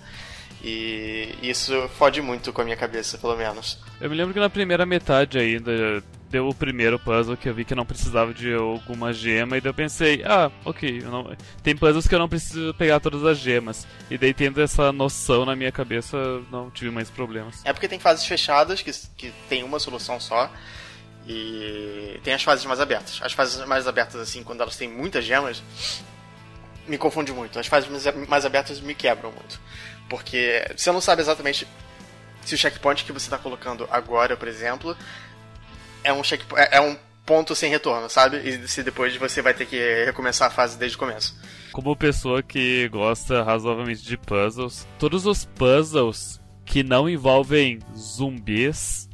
E 0.64 1.30
isso 1.44 1.88
fode 1.90 2.22
muito 2.24 2.52
com 2.52 2.62
a 2.62 2.64
minha 2.64 2.76
cabeça, 2.76 3.20
pelo 3.20 3.36
menos. 3.36 3.78
Eu 4.02 4.10
me 4.10 4.16
lembro 4.16 4.34
que 4.34 4.40
na 4.40 4.50
primeira 4.50 4.84
metade 4.84 5.38
ainda 5.38 6.04
deu 6.30 6.48
o 6.48 6.54
primeiro 6.54 7.00
puzzle 7.00 7.38
que 7.38 7.48
eu 7.48 7.54
vi 7.54 7.66
que 7.66 7.74
eu 7.74 7.78
não 7.78 7.86
precisava 7.86 8.34
de 8.34 8.54
alguma 8.54 9.14
gema, 9.14 9.58
e 9.58 9.62
daí 9.62 9.70
eu 9.70 9.74
pensei, 9.74 10.24
ah, 10.26 10.52
ok, 10.64 11.02
não... 11.02 11.36
tem 11.64 11.76
puzzles 11.76 12.08
que 12.08 12.16
eu 12.16 12.20
não 12.20 12.30
preciso 12.30 12.74
pegar 12.74 13.00
todas 13.00 13.24
as 13.24 13.38
gemas. 13.38 13.88
E 14.10 14.18
daí 14.18 14.34
tendo 14.34 14.62
essa 14.62 14.92
noção 14.92 15.46
na 15.46 15.56
minha 15.56 15.72
cabeça, 15.72 16.18
não 16.52 16.70
tive 16.70 16.92
mais 16.92 17.10
problemas. 17.10 17.62
É 17.64 17.72
porque 17.72 17.88
tem 17.88 18.00
fases 18.00 18.26
fechadas 18.26 18.82
que, 18.82 18.92
que 19.18 19.34
tem 19.48 19.64
uma 19.64 19.80
solução 19.80 20.20
só. 20.20 20.52
E 21.28 22.20
tem 22.24 22.34
as 22.34 22.44
fases 22.44 22.66
mais 22.66 22.80
abertas. 22.80 23.20
As 23.22 23.34
fases 23.34 23.66
mais 23.66 23.88
abertas, 23.88 24.22
assim, 24.22 24.44
quando 24.44 24.62
elas 24.62 24.76
têm 24.76 24.88
muitas 24.88 25.26
gemas, 25.26 25.64
me 26.88 26.98
confunde 26.98 27.34
muito. 27.34 27.58
As 27.58 27.68
fases 27.68 27.90
mais 28.28 28.46
abertas 28.46 28.80
me 28.80 28.94
quebram 28.94 29.32
muito. 29.32 29.60
Porque 30.08 30.64
você 30.76 30.92
não 30.92 31.02
sabe 31.02 31.22
exatamente 31.22 31.68
se 32.44 32.54
o 32.54 32.58
checkpoint 32.58 33.04
que 33.04 33.12
você 33.12 33.26
está 33.26 33.40
colocando 33.40 33.88
agora, 33.92 34.38
por 34.38 34.48
exemplo, 34.48 34.96
é 36.06 36.14
um 36.14 36.22
check, 36.22 36.42
é, 36.56 36.78
é 36.78 36.82
um 36.82 36.96
ponto 37.26 37.56
sem 37.56 37.70
retorno, 37.70 38.10
sabe? 38.10 38.38
E 38.38 38.68
se 38.68 38.84
depois 38.84 39.16
você 39.18 39.42
vai 39.42 39.54
ter 39.54 39.66
que 39.66 40.06
recomeçar 40.06 40.48
a 40.48 40.52
fase 40.52 40.78
desde 40.78 40.96
o 40.96 41.00
começo. 41.00 41.36
Como 41.74 41.96
pessoa 41.96 42.42
que 42.44 42.88
gosta 42.90 43.44
razoavelmente 43.44 44.04
de 44.04 44.16
puzzles, 44.16 44.88
todos 45.00 45.26
os 45.26 45.44
puzzles 45.44 46.40
que 46.64 46.84
não 46.84 47.10
envolvem 47.10 47.80
zumbis 47.96 49.10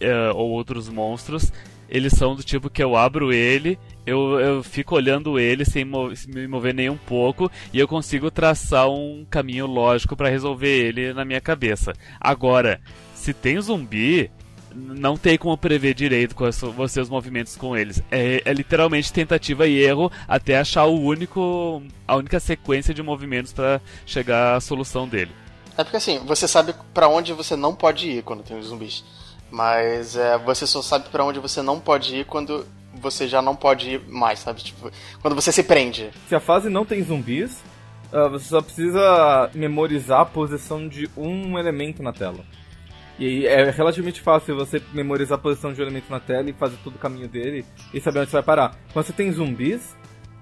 é, 0.00 0.30
ou 0.30 0.50
outros 0.50 0.88
monstros, 0.88 1.52
eles 1.88 2.12
são 2.14 2.34
do 2.34 2.42
tipo 2.42 2.70
que 2.70 2.82
eu 2.82 2.96
abro 2.96 3.32
ele, 3.32 3.78
eu, 4.06 4.40
eu 4.40 4.62
fico 4.62 4.94
olhando 4.94 5.38
ele 5.38 5.64
sem 5.64 5.84
me 5.84 6.48
mover 6.48 6.74
nem 6.74 6.88
um 6.88 6.96
pouco 6.96 7.50
e 7.72 7.78
eu 7.78 7.86
consigo 7.86 8.30
traçar 8.30 8.88
um 8.88 9.26
caminho 9.28 9.66
lógico 9.66 10.16
para 10.16 10.28
resolver 10.28 10.68
ele 10.68 11.12
na 11.12 11.24
minha 11.24 11.40
cabeça. 11.40 11.92
Agora, 12.20 12.80
se 13.14 13.32
tem 13.32 13.60
zumbi, 13.60 14.30
não 14.74 15.16
tem 15.16 15.38
como 15.38 15.56
prever 15.56 15.94
direito 15.94 16.34
quais 16.34 16.56
são 16.56 16.74
os 16.76 16.92
seus 16.92 17.08
movimentos 17.08 17.56
com 17.56 17.76
eles. 17.76 18.02
É, 18.10 18.42
é, 18.44 18.52
literalmente 18.52 19.12
tentativa 19.12 19.66
e 19.66 19.78
erro 19.78 20.10
até 20.26 20.58
achar 20.58 20.84
o 20.84 21.00
único, 21.00 21.82
a 22.06 22.16
única 22.16 22.40
sequência 22.40 22.92
de 22.92 23.02
movimentos 23.02 23.52
para 23.52 23.80
chegar 24.04 24.56
à 24.56 24.60
solução 24.60 25.08
dele. 25.08 25.30
É 25.76 25.82
porque 25.84 25.96
assim, 25.96 26.18
você 26.20 26.46
sabe 26.46 26.74
para 26.92 27.08
onde 27.08 27.32
você 27.32 27.56
não 27.56 27.74
pode 27.74 28.08
ir 28.08 28.22
quando 28.22 28.42
tem 28.42 28.58
os 28.58 28.66
zumbis. 28.66 29.04
Mas 29.50 30.16
é, 30.16 30.36
você 30.38 30.66
só 30.66 30.82
sabe 30.82 31.08
para 31.08 31.24
onde 31.24 31.38
você 31.38 31.62
não 31.62 31.78
pode 31.78 32.16
ir 32.16 32.24
quando 32.24 32.66
você 32.94 33.28
já 33.28 33.42
não 33.42 33.54
pode 33.54 33.90
ir 33.90 34.00
mais, 34.08 34.38
sabe? 34.40 34.62
Tipo, 34.62 34.90
quando 35.20 35.34
você 35.34 35.52
se 35.52 35.62
prende. 35.62 36.10
Se 36.28 36.34
a 36.34 36.40
fase 36.40 36.68
não 36.68 36.84
tem 36.84 37.02
zumbis, 37.02 37.62
uh, 38.12 38.30
você 38.30 38.48
só 38.48 38.62
precisa 38.62 39.50
memorizar 39.54 40.20
a 40.20 40.26
posição 40.26 40.88
de 40.88 41.10
um 41.16 41.58
elemento 41.58 42.02
na 42.02 42.12
tela. 42.12 42.44
E 43.18 43.46
é 43.46 43.70
relativamente 43.70 44.20
fácil 44.20 44.56
você 44.56 44.82
memorizar 44.92 45.38
a 45.38 45.40
posição 45.40 45.72
de 45.72 45.80
um 45.80 45.84
elemento 45.84 46.10
na 46.10 46.20
tela 46.20 46.50
e 46.50 46.52
fazer 46.52 46.76
todo 46.82 46.96
o 46.96 46.98
caminho 46.98 47.28
dele 47.28 47.64
e 47.92 48.00
saber 48.00 48.20
onde 48.20 48.30
você 48.30 48.36
vai 48.36 48.42
parar. 48.42 48.76
Quando 48.92 49.06
você 49.06 49.12
tem 49.12 49.30
zumbis, 49.30 49.94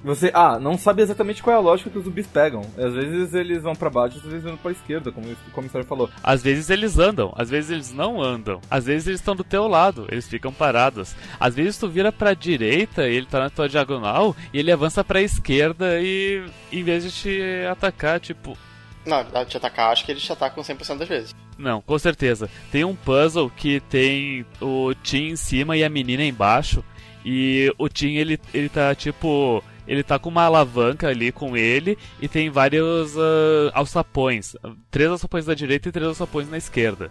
você, 0.04 0.32
ah, 0.34 0.58
não 0.58 0.76
sabe 0.76 1.00
exatamente 1.00 1.42
qual 1.42 1.54
é 1.54 1.58
a 1.58 1.62
lógica 1.62 1.88
que 1.88 1.98
os 1.98 2.04
zumbis 2.04 2.26
pegam. 2.26 2.62
Às 2.76 2.92
vezes 2.92 3.34
eles 3.34 3.62
vão 3.62 3.72
para 3.72 3.88
baixo, 3.88 4.16
às 4.16 4.24
vezes 4.24 4.42
vão 4.42 4.56
para 4.56 4.72
esquerda, 4.72 5.12
como 5.12 5.30
o 5.30 5.50
comissário 5.52 5.86
falou. 5.86 6.10
Às 6.22 6.42
vezes 6.42 6.70
eles 6.70 6.98
andam, 6.98 7.32
às 7.36 7.48
vezes 7.48 7.70
eles 7.70 7.92
não 7.92 8.20
andam. 8.20 8.60
Às 8.68 8.86
vezes 8.86 9.06
eles 9.06 9.20
estão 9.20 9.36
do 9.36 9.44
teu 9.44 9.68
lado, 9.68 10.06
eles 10.10 10.26
ficam 10.26 10.52
parados. 10.52 11.14
Às 11.38 11.54
vezes 11.54 11.78
tu 11.78 11.88
vira 11.88 12.10
para 12.10 12.34
direita, 12.34 13.08
e 13.08 13.14
ele 13.14 13.26
tá 13.26 13.38
na 13.38 13.50
tua 13.50 13.68
diagonal 13.68 14.34
e 14.52 14.58
ele 14.58 14.72
avança 14.72 15.04
para 15.04 15.22
esquerda 15.22 16.00
e 16.00 16.44
em 16.72 16.82
vez 16.82 17.04
de 17.04 17.12
te 17.12 17.66
atacar, 17.70 18.18
tipo, 18.18 18.58
Não, 19.06 19.24
te 19.44 19.56
atacar, 19.56 19.92
acho 19.92 20.04
que 20.04 20.10
eles 20.10 20.22
te 20.22 20.32
atacam 20.32 20.64
100% 20.64 20.98
das 20.98 21.08
vezes. 21.08 21.34
Não, 21.62 21.80
com 21.80 21.96
certeza. 21.96 22.50
Tem 22.72 22.84
um 22.84 22.96
puzzle 22.96 23.48
que 23.48 23.78
tem 23.88 24.44
o 24.60 24.92
Tim 25.00 25.28
em 25.28 25.36
cima 25.36 25.76
e 25.76 25.84
a 25.84 25.88
menina 25.88 26.24
embaixo. 26.24 26.84
E 27.24 27.72
o 27.78 27.88
Tim, 27.88 28.14
ele, 28.14 28.38
ele 28.52 28.68
tá 28.68 28.92
tipo. 28.96 29.62
Ele 29.86 30.02
tá 30.02 30.18
com 30.18 30.28
uma 30.28 30.42
alavanca 30.42 31.08
ali 31.08 31.32
com 31.32 31.56
ele 31.56 31.98
e 32.20 32.28
tem 32.28 32.50
vários 32.50 33.16
uh, 33.16 33.70
alçapões. 33.74 34.56
Três 34.90 35.10
alçapões 35.10 35.44
da 35.44 35.54
direita 35.54 35.88
e 35.88 35.92
três 35.92 36.06
alçapões 36.06 36.48
na 36.48 36.56
esquerda. 36.56 37.10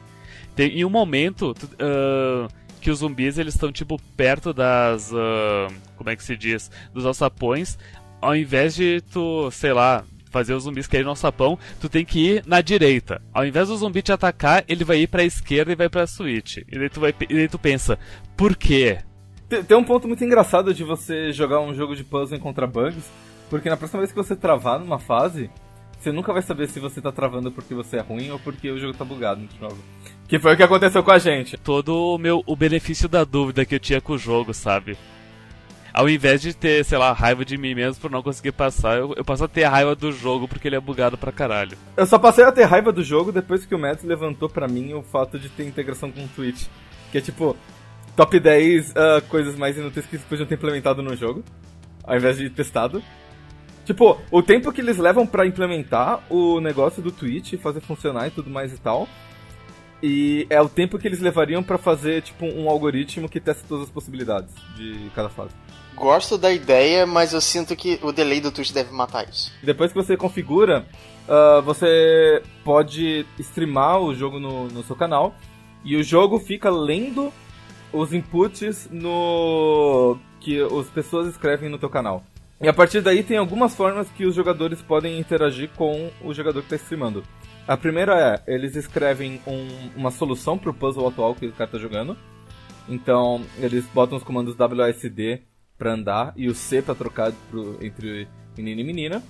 Tem, 0.56 0.80
em 0.80 0.86
um 0.86 0.90
momento 0.90 1.52
uh, 1.52 2.52
que 2.80 2.90
os 2.90 3.00
zumbis 3.00 3.38
eles 3.38 3.54
estão 3.54 3.72
tipo 3.72 3.98
perto 4.18 4.54
das. 4.54 5.12
Uh, 5.12 5.74
como 5.96 6.10
é 6.10 6.16
que 6.16 6.24
se 6.24 6.36
diz? 6.36 6.70
Dos 6.94 7.06
alçapões. 7.06 7.78
Ao 8.22 8.36
invés 8.36 8.76
de 8.76 9.02
tu, 9.12 9.50
sei 9.52 9.74
lá, 9.74 10.04
fazer 10.32 10.54
os 10.54 10.64
zumbis 10.64 10.88
caírem 10.88 11.04
no 11.04 11.12
alçapão, 11.12 11.60
tu 11.80 11.88
tem 11.88 12.04
que 12.04 12.20
ir 12.20 12.44
na 12.48 12.62
direita. 12.62 13.22
Ao 13.34 13.46
invés 13.46 13.68
do 13.68 13.76
zumbi 13.76 14.02
te 14.02 14.12
atacar, 14.12 14.64
ele 14.68 14.84
vai 14.84 15.00
ir 15.00 15.08
pra 15.08 15.24
esquerda 15.24 15.72
e 15.72 15.76
vai 15.76 15.90
pra 15.90 16.08
suíte. 16.08 16.66
E 16.72 16.80
daí 16.80 16.90
tu, 16.90 17.00
vai, 17.00 17.14
e 17.30 17.34
daí 17.34 17.48
tu 17.48 17.60
pensa, 17.60 18.00
por 18.36 18.56
quê? 18.56 19.00
Tem, 19.48 19.64
tem 19.64 19.78
um 19.78 19.84
ponto 19.84 20.08
muito 20.08 20.24
engraçado 20.24 20.74
de 20.74 20.84
você 20.84 21.32
jogar 21.32 21.60
um 21.60 21.76
jogo 21.76 21.96
de 21.96 22.04
puzzle 22.04 22.38
encontrar 22.38 22.68
bugs, 22.68 23.04
porque 23.50 23.70
na 23.70 23.78
próxima 23.78 24.00
vez 24.00 24.12
que 24.12 24.18
você 24.18 24.36
travar 24.36 24.80
numa 24.80 24.98
fase, 24.98 25.50
você 26.00 26.12
nunca 26.12 26.34
vai 26.34 26.42
saber 26.42 26.68
se 26.68 26.80
você 26.80 27.00
tá 27.00 27.12
travando 27.12 27.52
porque 27.52 27.76
você 27.76 27.98
é 27.98 28.02
ruim 28.02 28.32
ou 28.32 28.40
porque 28.40 28.72
o 28.72 28.80
jogo 28.80 28.98
tá 28.98 29.06
bugado 29.06 29.46
de 29.46 29.62
novo. 29.62 29.78
Que 30.28 30.40
foi 30.40 30.54
o 30.54 30.58
que 30.58 30.64
aconteceu 30.64 31.04
com 31.04 31.12
a 31.12 31.20
gente. 31.20 31.58
Todo 31.58 31.94
o 31.94 32.18
meu 32.18 32.42
o 32.48 32.56
benefício 32.56 33.10
da 33.10 33.24
dúvida 33.24 33.66
que 33.66 33.76
eu 33.76 33.80
tinha 33.80 34.02
com 34.02 34.14
o 34.14 34.18
jogo, 34.18 34.54
sabe? 34.54 34.98
Ao 35.94 36.10
invés 36.10 36.42
de 36.42 36.54
ter, 36.54 36.84
sei 36.86 36.98
lá, 36.98 37.12
raiva 37.14 37.44
de 37.44 37.58
mim 37.58 37.76
mesmo 37.76 38.02
por 38.02 38.12
não 38.12 38.24
conseguir 38.24 38.52
passar, 38.52 38.98
eu, 38.98 39.14
eu 39.16 39.26
passo 39.26 39.44
a 39.44 39.48
ter 39.48 39.66
raiva 39.66 39.96
do 39.96 40.12
jogo 40.12 40.48
porque 40.48 40.68
ele 40.68 40.76
é 40.76 40.80
bugado 40.80 41.18
pra 41.18 41.32
caralho. 41.32 41.78
Eu 41.98 42.06
só 42.06 42.18
passei 42.18 42.44
a 42.44 42.52
ter 42.52 42.66
raiva 42.66 42.92
do 42.92 43.04
jogo 43.04 43.32
depois 43.32 43.66
que 43.66 43.76
o 43.76 43.80
Matt 43.80 44.04
levantou 44.04 44.50
pra 44.50 44.68
mim 44.68 44.94
o 44.94 45.04
fato 45.04 45.38
de 45.38 45.50
ter 45.50 45.66
integração 45.66 46.12
com 46.12 46.24
o 46.24 46.28
Twitch. 46.30 46.68
Que 47.12 47.18
é 47.18 47.22
tipo, 47.22 47.58
top 48.16 48.40
10 48.40 48.90
uh, 48.90 48.94
ah, 48.96 49.22
coisas 49.28 49.56
mais 49.56 49.78
inúteis 49.78 50.06
que 50.06 50.18
podiam 50.20 50.48
ter 50.48 50.56
implementado 50.56 51.02
no 51.02 51.16
jogo, 51.16 51.44
ao 52.04 52.16
invés 52.16 52.38
de 52.38 52.50
testado. 52.50 53.04
Tipo, 53.86 54.18
o 54.30 54.42
tempo 54.42 54.72
que 54.72 54.80
eles 54.80 54.98
levam 54.98 55.26
para 55.26 55.46
implementar 55.46 56.24
o 56.30 56.62
negócio 56.62 57.02
do 57.02 57.12
Twitch, 57.12 57.56
fazer 57.56 57.82
funcionar 57.82 58.28
e 58.28 58.32
tudo 58.32 58.50
mais 58.50 58.74
e 58.74 58.78
tal. 58.78 59.08
E 60.04 60.48
é 60.50 60.60
o 60.60 60.70
tempo 60.70 60.98
que 60.98 61.08
eles 61.08 61.20
levariam 61.20 61.62
para 61.62 61.78
fazer, 61.78 62.22
tipo, 62.22 62.46
um 62.46 62.70
algoritmo 62.70 63.30
que 63.30 63.40
testa 63.40 63.64
todas 63.68 63.86
as 63.86 63.92
possibilidades 63.92 64.54
de 64.76 65.12
cada 65.14 65.30
fase. 65.30 65.54
Gosto 65.96 66.38
da 66.38 66.52
ideia, 66.52 67.06
mas 67.06 67.34
eu 67.34 67.42
sinto 67.42 67.76
que 67.76 68.00
o 68.02 68.12
delay 68.12 68.42
do 68.42 68.52
Twitch 68.52 68.72
deve 68.72 68.92
matar 68.92 69.28
isso. 69.30 69.52
Depois 69.62 69.92
que 69.92 70.02
você 70.02 70.18
configura, 70.18 70.86
uh, 71.28 71.62
você 71.62 72.42
pode 72.64 73.26
streamar 73.40 74.00
o 74.00 74.16
jogo 74.16 74.40
no, 74.40 74.68
no 74.68 74.84
seu 74.84 74.96
canal 74.96 75.36
e 75.84 75.96
o 75.96 76.04
jogo 76.04 76.40
fica 76.40 76.70
lendo 76.70 77.32
os 77.94 78.14
inputs 78.14 78.88
no 78.92 80.18
que 80.40 80.60
as 80.62 80.88
pessoas 80.88 81.28
escrevem 81.28 81.70
no 81.70 81.78
teu 81.78 81.90
canal. 81.90 82.24
E 82.62 82.68
a 82.68 82.74
partir 82.74 83.02
daí 83.02 83.24
tem 83.24 83.38
algumas 83.38 83.76
formas 83.76 84.08
que 84.12 84.26
os 84.26 84.36
jogadores 84.36 84.82
podem 84.82 85.20
interagir 85.20 85.70
com 85.76 86.12
o 86.24 86.34
jogador 86.34 86.62
que 86.62 86.68
está 86.68 86.76
streamando. 86.76 87.24
A 87.68 87.76
primeira 87.76 88.44
é, 88.48 88.54
eles 88.54 88.76
escrevem 88.76 89.42
um, 89.48 89.68
uma 89.96 90.12
solução 90.12 90.58
para 90.58 90.70
o 90.70 90.74
puzzle 90.74 91.08
atual 91.08 91.36
que 91.36 91.48
o 91.48 91.52
cara 91.52 91.66
está 91.66 91.80
jogando. 91.80 92.16
Então, 92.88 93.42
eles 93.58 93.86
botam 93.94 94.18
os 94.18 94.24
comandos 94.24 94.56
WASD 94.58 95.42
para 95.82 95.94
andar 95.94 96.32
e 96.36 96.48
o 96.48 96.54
C 96.54 96.80
para 96.80 96.94
trocar 96.94 97.32
pro, 97.50 97.84
entre 97.84 98.28
menino 98.56 98.82
e 98.82 98.84
menina. 98.84 99.24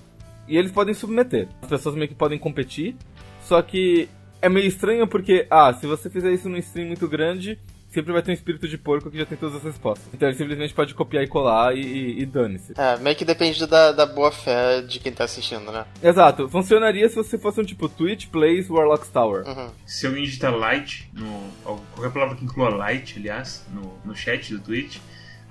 E 0.50 0.58
eles 0.58 0.70
podem 0.70 0.94
submeter. 0.94 1.48
As 1.62 1.70
pessoas 1.70 1.96
meio 1.96 2.10
que 2.10 2.16
podem 2.16 2.38
competir. 2.38 2.98
Só 3.42 3.62
que 3.62 4.10
é 4.42 4.50
meio 4.50 4.68
estranho 4.68 5.08
porque, 5.08 5.48
ah, 5.50 5.72
se 5.72 5.88
você 5.88 6.10
fizer 6.10 6.30
isso 6.34 6.50
num 6.50 6.58
stream 6.58 6.88
muito 6.88 7.08
grande, 7.08 7.58
sempre 7.88 8.12
vai 8.12 8.22
ter 8.22 8.32
um 8.32 8.34
espírito 8.34 8.68
de 8.68 8.78
porco 8.78 9.10
que 9.10 9.18
já 9.18 9.26
tem 9.26 9.38
todas 9.38 9.56
as 9.56 9.64
respostas. 9.64 10.14
Então 10.14 10.28
ele 10.28 10.38
simplesmente 10.38 10.74
pode 10.74 10.94
copiar 10.94 11.24
e 11.24 11.28
colar 11.28 11.74
e, 11.74 11.80
e, 11.80 12.22
e 12.22 12.26
dane-se. 12.26 12.74
É, 12.78 12.98
meio 12.98 13.16
que 13.16 13.24
depende 13.24 13.66
da, 13.66 13.94
da 13.94 14.06
boa 14.06 14.32
fé 14.32 14.82
de 14.82 15.00
quem 15.00 15.14
tá 15.14 15.24
assistindo, 15.24 15.72
né? 15.72 15.86
Exato. 16.04 16.50
Funcionaria 16.50 17.08
se 17.08 17.16
você 17.16 17.38
fosse 17.38 17.62
um 17.62 17.66
tipo 17.66 17.88
Twitch 17.88 18.28
Plays 18.28 18.70
Warlock's 18.70 19.10
Tower. 19.10 19.48
Uhum. 19.48 19.70
Se 19.86 20.06
alguém 20.06 20.24
digitar 20.24 20.54
light, 20.54 21.10
no, 21.14 21.50
qualquer 21.94 22.12
palavra 22.12 22.36
que 22.36 22.44
inclua 22.44 22.68
light, 22.68 23.18
aliás, 23.18 23.66
no, 23.74 23.94
no 24.04 24.14
chat 24.14 24.54
do 24.54 24.60
Twitch, 24.60 24.98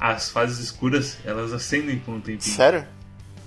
as 0.01 0.31
fases 0.31 0.59
escuras, 0.59 1.19
elas 1.25 1.53
acendem 1.53 1.99
por 1.99 2.15
um 2.15 2.21
tempinho. 2.21 2.41
Sério? 2.41 2.87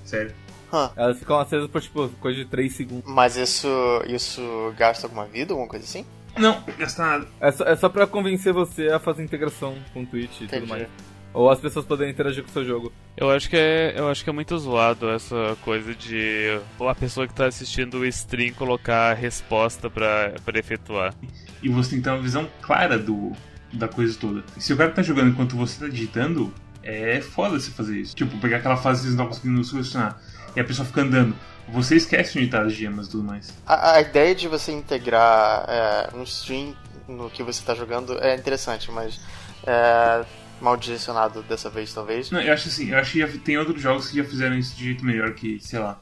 Sério. 0.05 0.31
Huh. 0.71 0.89
Elas 0.95 1.19
ficam 1.19 1.39
acesas 1.39 1.67
por, 1.69 1.81
tipo, 1.81 2.09
coisa 2.19 2.37
de 2.37 2.45
3 2.45 2.73
segundos. 2.73 3.11
Mas 3.11 3.35
isso, 3.35 3.67
isso 4.07 4.41
gasta 4.77 5.07
alguma 5.07 5.25
vida, 5.25 5.53
alguma 5.53 5.67
coisa 5.67 5.83
assim? 5.83 6.05
Não, 6.37 6.63
gasta 6.77 7.03
nada. 7.03 7.27
É 7.39 7.51
só, 7.51 7.63
é 7.63 7.75
só 7.75 7.89
pra 7.89 8.07
convencer 8.07 8.53
você 8.53 8.87
a 8.89 8.99
fazer 8.99 9.23
integração 9.23 9.75
com 9.93 10.01
o 10.01 10.05
Twitch 10.05 10.41
e 10.41 10.47
tudo 10.47 10.67
mais. 10.67 10.87
Ou 11.31 11.49
as 11.49 11.59
pessoas 11.59 11.85
poderem 11.85 12.13
interagir 12.13 12.43
com 12.43 12.49
o 12.49 12.53
seu 12.53 12.63
jogo. 12.63 12.91
Eu 13.17 13.29
acho 13.31 13.49
que 13.49 13.55
é, 13.55 13.93
eu 13.97 14.07
acho 14.07 14.23
que 14.23 14.29
é 14.29 14.33
muito 14.33 14.57
zoado 14.57 15.09
essa 15.09 15.57
coisa 15.61 15.93
de 15.95 16.59
a 16.79 16.95
pessoa 16.95 17.27
que 17.27 17.33
tá 17.33 17.47
assistindo 17.47 17.99
o 17.99 18.05
stream 18.05 18.53
colocar 18.53 19.11
a 19.11 19.13
resposta 19.13 19.89
para 19.89 20.33
efetuar. 20.55 21.13
E 21.61 21.69
você 21.69 21.91
tem 21.91 21.99
que 21.99 22.03
ter 22.03 22.11
uma 22.11 22.21
visão 22.21 22.47
clara 22.61 22.99
do, 22.99 23.31
da 23.73 23.87
coisa 23.87 24.17
toda. 24.19 24.43
Se 24.57 24.71
o 24.73 24.77
cara 24.77 24.91
tá 24.91 25.01
jogando 25.01 25.29
enquanto 25.29 25.55
você 25.55 25.85
tá 25.85 25.89
digitando, 25.89 26.53
é 26.83 27.21
foda 27.21 27.59
você 27.59 27.71
fazer 27.71 27.99
isso. 27.99 28.15
Tipo, 28.15 28.37
pegar 28.39 28.57
aquela 28.57 28.77
fase 28.77 29.01
que 29.01 29.07
você 29.07 29.15
não 29.15 29.23
tá 29.23 29.29
conseguindo 29.29 29.63
solucionar 29.63 30.19
e 30.55 30.59
a 30.59 30.63
pessoa 30.63 30.85
fica 30.85 31.01
andando. 31.01 31.35
Você 31.69 31.95
esquece 31.95 32.33
de 32.33 32.39
digitar 32.39 32.65
as 32.65 32.73
gemas 32.73 33.07
e 33.07 33.11
tudo 33.11 33.23
mais. 33.23 33.53
A, 33.65 33.95
a 33.95 34.01
ideia 34.01 34.35
de 34.35 34.47
você 34.47 34.71
integrar 34.71 35.65
é, 35.67 36.09
um 36.13 36.23
stream 36.23 36.75
no 37.07 37.29
que 37.29 37.41
você 37.41 37.63
tá 37.63 37.73
jogando 37.73 38.17
é 38.21 38.35
interessante, 38.35 38.91
mas 38.91 39.19
é, 39.65 40.25
mal 40.61 40.75
direcionado 40.75 41.41
dessa 41.43 41.69
vez, 41.69 41.93
talvez. 41.93 42.29
Não, 42.31 42.41
eu 42.41 42.53
acho 42.53 42.67
assim, 42.67 42.91
eu 42.91 42.97
acho 42.97 43.13
que 43.13 43.19
já, 43.19 43.27
tem 43.43 43.57
outros 43.57 43.81
jogos 43.81 44.09
que 44.09 44.17
já 44.17 44.23
fizeram 44.23 44.57
isso 44.57 44.75
de 44.75 44.83
jeito 44.83 45.05
melhor 45.05 45.33
que, 45.33 45.59
sei 45.61 45.79
lá. 45.79 45.97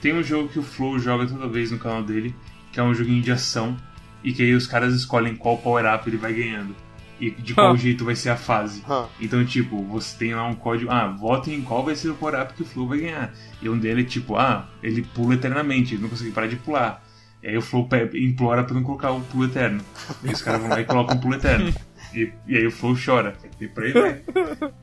Tem 0.00 0.14
um 0.14 0.22
jogo 0.22 0.48
que 0.48 0.58
o 0.58 0.62
Flow 0.62 0.98
joga 0.98 1.26
toda 1.26 1.48
vez 1.48 1.70
no 1.70 1.78
canal 1.78 2.02
dele, 2.02 2.34
que 2.72 2.80
é 2.80 2.82
um 2.82 2.94
joguinho 2.94 3.22
de 3.22 3.32
ação, 3.32 3.76
e 4.22 4.32
que 4.32 4.42
aí 4.42 4.54
os 4.54 4.66
caras 4.66 4.94
escolhem 4.94 5.36
qual 5.36 5.58
power-up 5.58 6.08
ele 6.08 6.16
vai 6.16 6.32
ganhando 6.32 6.74
e 7.20 7.30
de 7.30 7.54
qual 7.54 7.76
jeito 7.76 8.04
vai 8.04 8.14
ser 8.14 8.30
a 8.30 8.36
fase. 8.36 8.82
Então, 9.20 9.44
tipo, 9.44 9.82
você 9.84 10.16
tem 10.16 10.34
lá 10.34 10.46
um 10.46 10.54
código, 10.54 10.90
ah, 10.90 11.08
votem 11.08 11.54
em 11.54 11.62
qual 11.62 11.84
vai 11.84 11.96
ser 11.96 12.10
o 12.10 12.14
power-up 12.14 12.54
que 12.54 12.62
o 12.62 12.66
Flow 12.66 12.86
vai 12.86 13.00
ganhar. 13.00 13.32
E 13.60 13.68
um 13.68 13.78
dele 13.78 14.02
é 14.02 14.04
tipo, 14.04 14.36
ah, 14.36 14.68
ele 14.82 15.02
pula 15.02 15.34
eternamente, 15.34 15.94
ele 15.94 16.02
não 16.02 16.08
consegue 16.08 16.30
parar 16.30 16.46
de 16.46 16.56
pular. 16.56 17.04
E 17.42 17.48
aí 17.48 17.56
o 17.56 17.62
Flow 17.62 17.88
implora 18.14 18.64
pra 18.64 18.74
não 18.74 18.82
colocar 18.82 19.10
o 19.12 19.20
pulo 19.20 19.44
eterno. 19.44 19.80
E 20.24 20.32
os 20.32 20.42
caras 20.42 20.60
vão 20.60 20.70
lá 20.70 20.80
e 20.80 20.84
colocam 20.84 21.16
o 21.16 21.20
pulo 21.20 21.34
eterno. 21.34 21.72
E, 22.14 22.32
e 22.46 22.56
aí 22.56 22.66
o 22.66 22.70
Flow 22.70 22.96
chora. 23.02 23.34
E 23.60 23.68
por 23.68 23.84
aí 23.84 23.92
vai. 23.92 24.22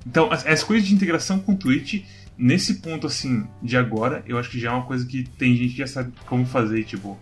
Então, 0.06 0.32
as, 0.32 0.46
as 0.46 0.63
coisas 0.63 0.88
de 0.88 0.94
integração 0.94 1.39
com 1.39 1.54
o 1.54 1.58
Twitch, 1.58 2.06
nesse 2.38 2.75
ponto 2.75 3.08
assim, 3.08 3.48
de 3.62 3.75
agora, 3.75 4.24
eu 4.27 4.38
acho 4.38 4.50
que 4.50 4.60
já 4.60 4.70
é 4.70 4.74
uma 4.74 4.86
coisa 4.86 5.06
que 5.06 5.24
tem 5.24 5.56
gente 5.56 5.72
que 5.72 5.80
já 5.80 5.88
sabe 5.88 6.13
como 6.25 6.46
fazer, 6.46 6.84
tipo, 6.84 7.20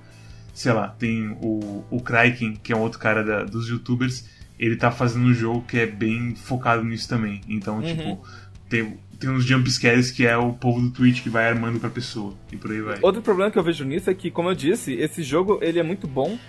sei 0.53 0.71
lá, 0.71 0.87
tem 0.87 1.35
o, 1.41 1.83
o 1.89 2.01
Kraken, 2.01 2.55
que 2.55 2.71
é 2.71 2.75
um 2.75 2.81
outro 2.81 2.99
cara 2.99 3.23
da, 3.23 3.43
dos 3.43 3.67
youtubers, 3.67 4.25
ele 4.65 4.77
tá 4.77 4.89
fazendo 4.89 5.25
um 5.25 5.33
jogo 5.33 5.65
que 5.67 5.77
é 5.77 5.85
bem 5.85 6.35
focado 6.35 6.85
nisso 6.85 7.09
também. 7.09 7.41
Então, 7.49 7.79
uhum. 7.79 7.83
tipo, 7.83 8.27
tem, 8.69 8.97
tem 9.19 9.29
uns 9.29 9.43
jumpscares 9.43 10.09
que 10.09 10.25
é 10.25 10.37
o 10.37 10.53
povo 10.53 10.79
do 10.79 10.89
Twitch 10.89 11.21
que 11.21 11.29
vai 11.29 11.49
armando 11.49 11.81
pra 11.81 11.89
pessoa. 11.89 12.33
E 12.49 12.55
por 12.55 12.71
aí 12.71 12.81
vai. 12.81 12.97
Outro 13.01 13.21
problema 13.21 13.51
que 13.51 13.59
eu 13.59 13.63
vejo 13.63 13.83
nisso 13.83 14.09
é 14.09 14.13
que, 14.13 14.31
como 14.31 14.49
eu 14.49 14.55
disse, 14.55 14.93
esse 14.93 15.21
jogo 15.21 15.59
ele 15.61 15.79
é 15.79 15.83
muito 15.83 16.07
bom 16.07 16.39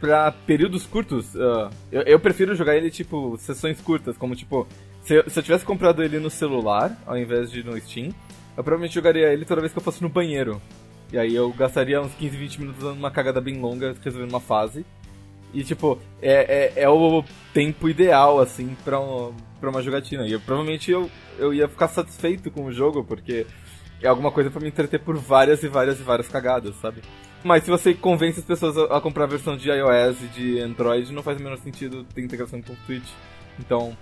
para 0.00 0.32
períodos 0.32 0.86
curtos. 0.86 1.34
Uh, 1.34 1.68
eu, 1.92 2.02
eu, 2.02 2.20
prefiro 2.20 2.54
jogar 2.54 2.74
ele, 2.74 2.90
tipo, 2.90 3.36
sessões 3.36 3.80
curtas, 3.82 4.16
como, 4.16 4.34
tipo, 4.34 4.66
se 5.02 5.16
eu, 5.16 5.28
se 5.28 5.38
eu 5.38 5.42
tivesse 5.42 5.64
comprado 5.66 6.02
ele 6.02 6.18
no 6.18 6.30
celular, 6.30 6.96
ao 7.06 7.18
invés 7.18 7.50
de 7.50 7.62
no 7.62 7.78
Steam, 7.78 8.14
eu 8.56 8.64
provavelmente 8.64 8.94
jogaria 8.94 9.30
ele 9.30 9.44
toda 9.44 9.60
vez 9.60 9.74
que 9.74 9.78
eu 9.78 9.82
fosse 9.82 10.00
no 10.02 10.08
banheiro. 10.08 10.58
E 11.12 11.18
aí 11.18 11.34
eu 11.34 11.52
gastaria 11.52 12.00
uns 12.00 12.14
15, 12.14 12.34
20 12.34 12.60
minutos 12.60 12.82
dando 12.82 12.98
uma 12.98 13.10
cagada 13.10 13.42
bem 13.42 13.60
longa, 13.60 13.94
resolvendo 14.02 14.30
uma 14.30 14.40
fase. 14.40 14.86
E, 15.52 15.64
tipo, 15.64 15.98
é, 16.20 16.72
é, 16.76 16.82
é 16.82 16.88
o 16.88 17.24
tempo 17.54 17.88
ideal, 17.88 18.38
assim, 18.38 18.76
pra, 18.84 19.00
um, 19.00 19.34
pra 19.60 19.70
uma 19.70 19.82
jogatina. 19.82 20.26
E 20.26 20.32
eu, 20.32 20.40
provavelmente 20.40 20.90
eu, 20.90 21.10
eu 21.38 21.54
ia 21.54 21.68
ficar 21.68 21.88
satisfeito 21.88 22.50
com 22.50 22.64
o 22.64 22.72
jogo, 22.72 23.04
porque 23.04 23.46
é 24.02 24.08
alguma 24.08 24.30
coisa 24.30 24.50
para 24.50 24.60
me 24.60 24.68
entreter 24.68 25.00
por 25.00 25.16
várias 25.16 25.62
e 25.62 25.68
várias 25.68 25.98
e 25.98 26.02
várias 26.02 26.28
cagadas, 26.28 26.76
sabe? 26.76 27.02
Mas 27.42 27.64
se 27.64 27.70
você 27.70 27.94
convence 27.94 28.40
as 28.40 28.44
pessoas 28.44 28.76
a, 28.76 28.96
a, 28.96 29.00
comprar 29.00 29.24
a 29.24 29.28
versão 29.28 29.56
de 29.56 29.70
iOS 29.70 30.22
e 30.22 30.26
de 30.26 30.60
Android, 30.60 31.12
não 31.12 31.22
faz 31.22 31.38
o 31.38 31.42
menor 31.42 31.58
sentido 31.58 32.04
ter 32.04 32.22
integração 32.22 32.60
com 32.60 32.72
o 32.72 32.76
Twitch. 32.86 33.08
Então. 33.58 33.96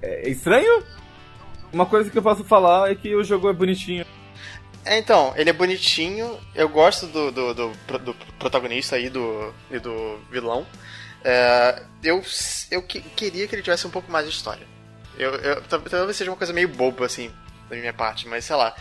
É, 0.00 0.28
é 0.28 0.30
estranho? 0.30 0.82
Uma 1.72 1.86
coisa 1.86 2.10
que 2.10 2.18
eu 2.18 2.22
posso 2.22 2.44
falar 2.44 2.90
é 2.90 2.94
que 2.94 3.14
o 3.14 3.24
jogo 3.24 3.48
é 3.48 3.52
bonitinho. 3.52 4.04
É, 4.84 4.98
então, 4.98 5.32
ele 5.36 5.50
é 5.50 5.52
bonitinho. 5.52 6.38
Eu 6.54 6.68
gosto 6.68 7.06
do, 7.06 7.30
do, 7.30 7.54
do, 7.54 7.72
do 8.00 8.14
protagonista 8.38 8.96
aí 8.96 9.08
do, 9.08 9.54
e 9.70 9.78
do 9.78 10.18
vilão. 10.30 10.66
É, 11.24 11.82
eu 12.02 12.20
eu 12.70 12.82
que, 12.82 13.00
queria 13.00 13.46
que 13.46 13.54
ele 13.54 13.62
tivesse 13.62 13.86
um 13.86 13.90
pouco 13.90 14.10
mais 14.10 14.26
de 14.26 14.32
história. 14.32 14.66
Eu, 15.16 15.34
eu, 15.36 15.62
talvez 15.62 16.16
seja 16.16 16.30
uma 16.30 16.36
coisa 16.36 16.52
meio 16.52 16.68
boba, 16.68 17.06
assim, 17.06 17.30
da 17.68 17.76
minha 17.76 17.92
parte, 17.92 18.26
mas 18.26 18.44
sei 18.44 18.56
lá. 18.56 18.74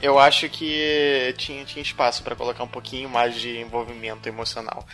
Eu 0.00 0.18
acho 0.18 0.48
que 0.48 1.32
tinha, 1.38 1.64
tinha 1.64 1.80
espaço 1.82 2.24
pra 2.24 2.34
colocar 2.34 2.64
um 2.64 2.68
pouquinho 2.68 3.08
mais 3.08 3.36
de 3.36 3.58
envolvimento 3.60 4.28
emocional. 4.28 4.84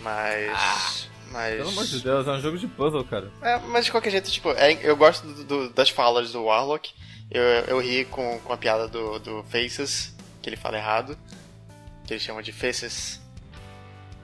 Mas. 0.00 1.08
mas... 1.30 1.56
Pelo 1.56 1.68
amor 1.68 1.84
de 1.84 2.00
Deus, 2.00 2.26
é 2.26 2.30
um 2.30 2.40
jogo 2.40 2.56
de 2.56 2.66
puzzle, 2.68 3.04
cara. 3.04 3.30
É, 3.42 3.58
mas 3.58 3.84
de 3.84 3.90
qualquer 3.90 4.10
jeito, 4.10 4.30
tipo, 4.30 4.50
é- 4.52 4.78
eu 4.82 4.96
gosto 4.96 5.26
do- 5.26 5.44
do- 5.44 5.70
das 5.70 5.90
falas 5.90 6.32
do 6.32 6.44
Warlock. 6.44 6.90
Eu, 7.30 7.42
eu 7.42 7.80
ri 7.80 8.04
com, 8.04 8.38
com 8.40 8.52
a 8.52 8.56
piada 8.56 8.86
do, 8.86 9.18
do 9.18 9.42
Faces, 9.44 10.14
que 10.42 10.48
ele 10.48 10.56
fala 10.56 10.76
errado. 10.76 11.18
Que 12.06 12.14
ele 12.14 12.20
chama 12.20 12.42
de 12.42 12.52
Faces. 12.52 13.20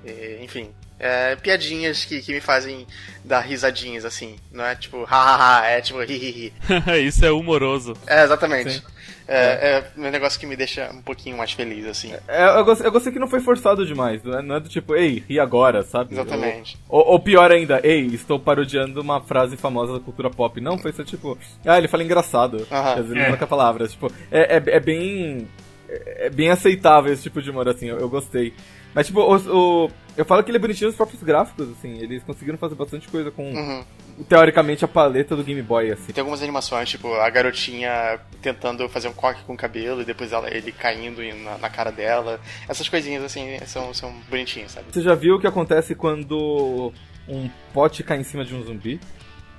E, 0.05 0.39
enfim, 0.43 0.73
é, 0.99 1.35
piadinhas 1.35 2.05
que, 2.05 2.21
que 2.21 2.33
me 2.33 2.41
fazem 2.41 2.87
dar 3.25 3.41
risadinhas, 3.41 4.05
assim. 4.05 4.37
Não 4.53 4.65
é 4.65 4.77
tipo, 4.77 5.03
hahaha, 5.05 5.67
é 5.67 5.81
tipo, 5.81 6.03
hihihi. 6.03 6.53
Isso 7.07 7.25
é 7.25 7.31
humoroso. 7.31 7.97
É, 8.07 8.23
exatamente. 8.23 8.75
Sim. 8.75 8.83
É, 9.33 9.79
é 9.79 9.85
um 9.97 10.11
negócio 10.11 10.41
que 10.41 10.47
me 10.47 10.57
deixa 10.57 10.91
um 10.93 11.01
pouquinho 11.01 11.37
mais 11.39 11.53
feliz, 11.53 11.87
assim. 11.87 12.13
É, 12.27 12.59
eu, 12.59 12.65
gostei, 12.65 12.87
eu 12.87 12.93
gostei 12.93 13.13
que 13.13 13.19
não 13.19 13.29
foi 13.29 13.39
forçado 13.41 13.87
demais, 13.87 14.23
não 14.25 14.39
é, 14.39 14.43
não 14.43 14.57
é 14.57 14.61
do 14.61 14.69
tipo, 14.69 14.95
ei, 14.97 15.23
ri 15.29 15.39
agora, 15.39 15.83
sabe? 15.85 16.15
Exatamente. 16.15 16.77
Ou, 16.89 17.07
ou 17.13 17.21
pior 17.21 17.51
ainda, 17.53 17.81
ei, 17.85 18.07
estou 18.07 18.41
parodiando 18.41 19.01
uma 19.01 19.21
frase 19.21 19.57
famosa 19.57 19.93
da 19.95 20.01
cultura 20.01 20.29
pop. 20.31 20.61
Não, 20.61 20.77
foi 20.77 20.93
só 20.93 21.05
tipo, 21.05 21.39
ah, 21.65 21.79
ele 21.79 21.87
fala 21.89 22.03
engraçado. 22.03 22.67
Quer 22.67 23.03
dizer, 23.03 23.15
ele 23.17 23.21
É. 23.25 23.29
troca 23.29 23.47
palavras. 23.47 23.93
Tipo, 23.93 24.13
é, 24.31 24.57
é, 24.57 24.63
é 24.77 24.81
bem. 24.81 25.47
É 25.89 26.27
é 26.27 26.31
bem 26.31 26.51
aceitável 26.51 27.13
esse 27.13 27.25
tipo 27.25 27.43
de 27.43 27.51
humor, 27.51 27.69
assim, 27.69 27.87
eu, 27.87 27.99
eu 27.99 28.09
gostei. 28.09 28.53
Mas, 28.95 29.07
tipo, 29.07 29.21
o, 29.21 29.85
o- 29.87 29.91
eu 30.17 30.25
falo 30.25 30.43
que 30.43 30.51
ele 30.51 30.59
é 30.59 30.61
bonitinho 30.61 30.89
nos 30.89 30.97
próprios 30.97 31.23
gráficos, 31.23 31.69
assim, 31.71 31.99
eles 31.99 32.23
conseguiram 32.25 32.59
fazer 32.59 32.75
bastante 32.75 33.09
coisa 33.09 33.31
com, 33.31 33.51
Uhum. 33.53 33.85
teoricamente, 34.29 34.85
a 34.85 34.89
paleta 34.89 35.37
do 35.37 35.45
Game 35.45 35.63
Boy, 35.63 35.91
assim. 35.93 36.13
Tem 36.13 36.21
algumas 36.21 36.43
animações, 36.43 36.89
tipo, 36.91 37.15
a 37.15 37.31
garotinha 37.31 38.19
tentando 38.43 38.89
fazer 38.89 39.09
um 39.09 39.13
coque 39.13 39.43
com 39.45 39.55
o 39.55 39.57
cabelo 39.57 40.03
e 40.03 40.05
depois 40.05 40.33
ela, 40.33 40.53
ele 40.53 40.73
caindo 40.73 41.23
na, 41.45 41.59
na 41.59 41.71
cara 41.71 41.91
dela. 41.93 42.41
Essas 42.69 42.89
coisinhas, 42.89 43.23
assim, 43.23 43.59
são, 43.67 43.95
são 43.95 44.13
bonitinhas, 44.29 44.73
sabe? 44.73 44.87
Você 44.93 45.01
já 45.03 45.15
viu 45.15 45.37
o 45.37 45.41
que 45.41 45.47
acontece 45.47 45.95
quando 45.95 46.93
um 47.29 47.49
pote 47.73 48.03
cai 48.03 48.19
em 48.19 48.25
cima 48.25 48.45
de 48.45 48.55
um 48.55 48.63
zumbi? 48.65 49.01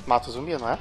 Mata 0.06 0.30
o 0.30 0.32
zumbi, 0.32 0.58
não 0.58 0.70
é? 0.70 0.78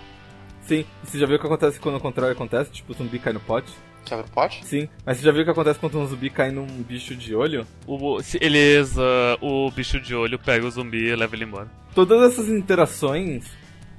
Sim. 0.62 0.84
Você 1.04 1.18
já 1.18 1.26
viu 1.26 1.36
o 1.36 1.38
que 1.40 1.46
acontece 1.46 1.78
quando 1.80 1.96
o 1.96 2.00
contrário 2.00 2.32
acontece? 2.34 2.70
Tipo, 2.72 2.92
o 2.92 2.96
zumbi 2.96 3.18
cai 3.18 3.32
no 3.32 3.40
pote? 3.40 3.72
Quebra 4.04 4.24
o 4.26 4.30
pote? 4.30 4.64
Sim. 4.66 4.88
Mas 5.04 5.18
você 5.18 5.24
já 5.24 5.32
viu 5.32 5.42
o 5.42 5.44
que 5.44 5.50
acontece 5.50 5.78
quando 5.78 5.98
um 5.98 6.06
zumbi 6.06 6.30
cai 6.30 6.50
num 6.50 6.66
bicho 6.82 7.14
de 7.14 7.34
olho? 7.34 7.66
O, 7.86 8.22
se 8.22 8.38
eles, 8.40 8.96
ah, 8.98 9.38
o 9.40 9.70
bicho 9.70 10.00
de 10.00 10.14
olho 10.14 10.38
pega 10.38 10.66
o 10.66 10.70
zumbi 10.70 11.06
e 11.08 11.14
leva 11.16 11.34
ele 11.36 11.44
embora. 11.44 11.68
Todas 11.94 12.32
essas 12.32 12.48
interações, 12.48 13.44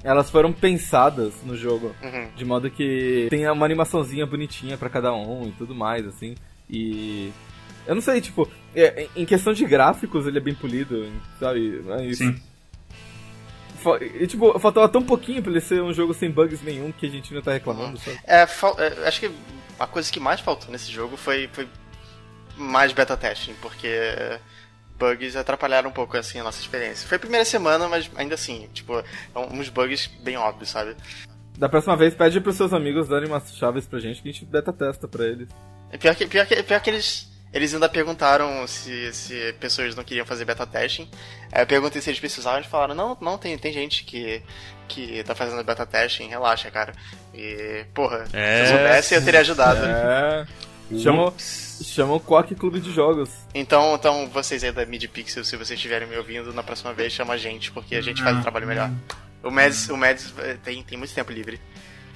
elas 0.03 0.29
foram 0.29 0.51
pensadas 0.51 1.33
no 1.45 1.55
jogo. 1.55 1.95
Uhum. 2.03 2.27
De 2.35 2.43
modo 2.45 2.69
que 2.69 3.27
tem 3.29 3.49
uma 3.49 3.65
animaçãozinha 3.65 4.25
bonitinha 4.25 4.77
pra 4.77 4.89
cada 4.89 5.13
um 5.13 5.47
e 5.47 5.51
tudo 5.51 5.73
mais, 5.75 6.05
assim. 6.07 6.35
E. 6.69 7.31
Eu 7.87 7.95
não 7.95 8.01
sei, 8.01 8.21
tipo, 8.21 8.47
é, 8.75 9.07
em 9.15 9.25
questão 9.25 9.53
de 9.53 9.65
gráficos 9.65 10.27
ele 10.27 10.37
é 10.37 10.41
bem 10.41 10.53
polido, 10.53 11.07
sabe? 11.39 11.81
Mas- 11.85 12.17
Sim. 12.19 12.39
Fa- 13.81 13.97
E, 13.99 14.27
tipo, 14.27 14.57
faltava 14.59 14.87
tão 14.87 15.01
pouquinho 15.01 15.41
pra 15.41 15.51
ele 15.51 15.59
ser 15.61 15.81
um 15.81 15.91
jogo 15.91 16.13
sem 16.13 16.29
bugs 16.29 16.61
nenhum 16.61 16.91
que 16.91 17.07
a 17.07 17.09
gente 17.09 17.33
não 17.33 17.41
tá 17.41 17.51
reclamando, 17.53 17.97
sabe? 17.97 18.19
É, 18.27 18.41
é, 18.43 19.07
acho 19.07 19.19
que 19.19 19.31
a 19.81 19.87
coisa 19.87 20.11
que 20.11 20.19
mais 20.19 20.39
faltou 20.39 20.71
nesse 20.71 20.91
jogo 20.91 21.17
foi, 21.17 21.49
foi 21.51 21.67
mais 22.55 22.93
beta 22.93 23.17
testing, 23.17 23.53
porque 23.61 23.89
bugs 24.97 25.35
atrapalharam 25.35 25.89
um 25.89 25.93
pouco, 25.93 26.15
assim, 26.15 26.39
a 26.39 26.43
nossa 26.43 26.61
experiência. 26.61 27.07
Foi 27.07 27.15
a 27.17 27.19
primeira 27.19 27.43
semana, 27.43 27.87
mas 27.87 28.09
ainda 28.15 28.35
assim, 28.35 28.69
tipo, 28.73 28.99
é 28.99 29.03
uns 29.51 29.69
bugs 29.69 30.07
bem 30.23 30.37
óbvios, 30.37 30.69
sabe? 30.69 30.95
Da 31.57 31.67
próxima 31.67 31.97
vez, 31.97 32.13
pede 32.13 32.39
pros 32.39 32.55
seus 32.55 32.73
amigos 32.73 33.07
darem 33.07 33.27
umas 33.27 33.55
chaves 33.55 33.87
pra 33.87 33.99
gente 33.99 34.21
que 34.21 34.29
a 34.29 34.31
gente 34.31 34.45
beta 34.45 34.71
testa 34.71 35.07
pra 35.07 35.25
eles. 35.25 35.49
É 35.91 35.97
Pior 35.97 36.15
que, 36.15 36.27
pior 36.27 36.45
que, 36.45 36.63
pior 36.63 36.79
que 36.79 36.89
eles, 36.89 37.31
eles 37.51 37.73
ainda 37.73 37.89
perguntaram 37.89 38.65
se, 38.67 39.11
se 39.13 39.53
pessoas 39.59 39.95
não 39.95 40.03
queriam 40.03 40.25
fazer 40.25 40.45
beta 40.45 40.65
testing. 40.65 41.09
Aí 41.51 41.63
eu 41.63 41.67
perguntei 41.67 42.01
se 42.01 42.09
eles 42.09 42.19
precisavam, 42.19 42.59
eles 42.59 42.69
falaram, 42.69 42.95
não, 42.95 43.17
não, 43.19 43.37
tem, 43.37 43.57
tem 43.57 43.73
gente 43.73 44.03
que, 44.03 44.41
que 44.93 45.23
tá 45.23 45.33
fazendo 45.35 45.63
beta 45.63 45.85
testing, 45.85 46.27
relaxa, 46.27 46.69
cara. 46.71 46.93
E, 47.33 47.85
porra, 47.93 48.25
É. 48.33 48.65
se 48.65 48.71
eu 48.71 48.77
soubesse 48.77 49.15
eu 49.15 49.23
teria 49.25 49.39
ajudado. 49.41 49.85
É. 49.85 50.45
Chama, 51.01 51.33
chama 51.37 52.15
o 52.15 52.19
Quack 52.19 52.53
Clube 52.53 52.81
de 52.81 52.91
Jogos. 52.91 53.29
Então, 53.55 53.95
então, 53.95 54.27
vocês 54.27 54.61
aí 54.61 54.73
da 54.73 54.85
Mid 54.85 55.05
Pixel, 55.07 55.45
se 55.45 55.55
vocês 55.55 55.77
estiverem 55.79 56.05
me 56.05 56.17
ouvindo, 56.17 56.53
na 56.53 56.61
próxima 56.61 56.93
vez 56.93 57.13
chama 57.13 57.35
a 57.35 57.37
gente, 57.37 57.71
porque 57.71 57.95
a 57.95 58.01
gente 58.01 58.21
faz 58.21 58.35
um 58.35 58.41
trabalho 58.41 58.67
melhor. 58.67 58.91
O 59.41 59.49
Mads, 59.49 59.87
o 59.87 59.95
Mads 59.95 60.33
eh, 60.39 60.57
tem, 60.61 60.83
tem 60.83 60.97
muito 60.97 61.13
tempo 61.13 61.31
livre. 61.31 61.61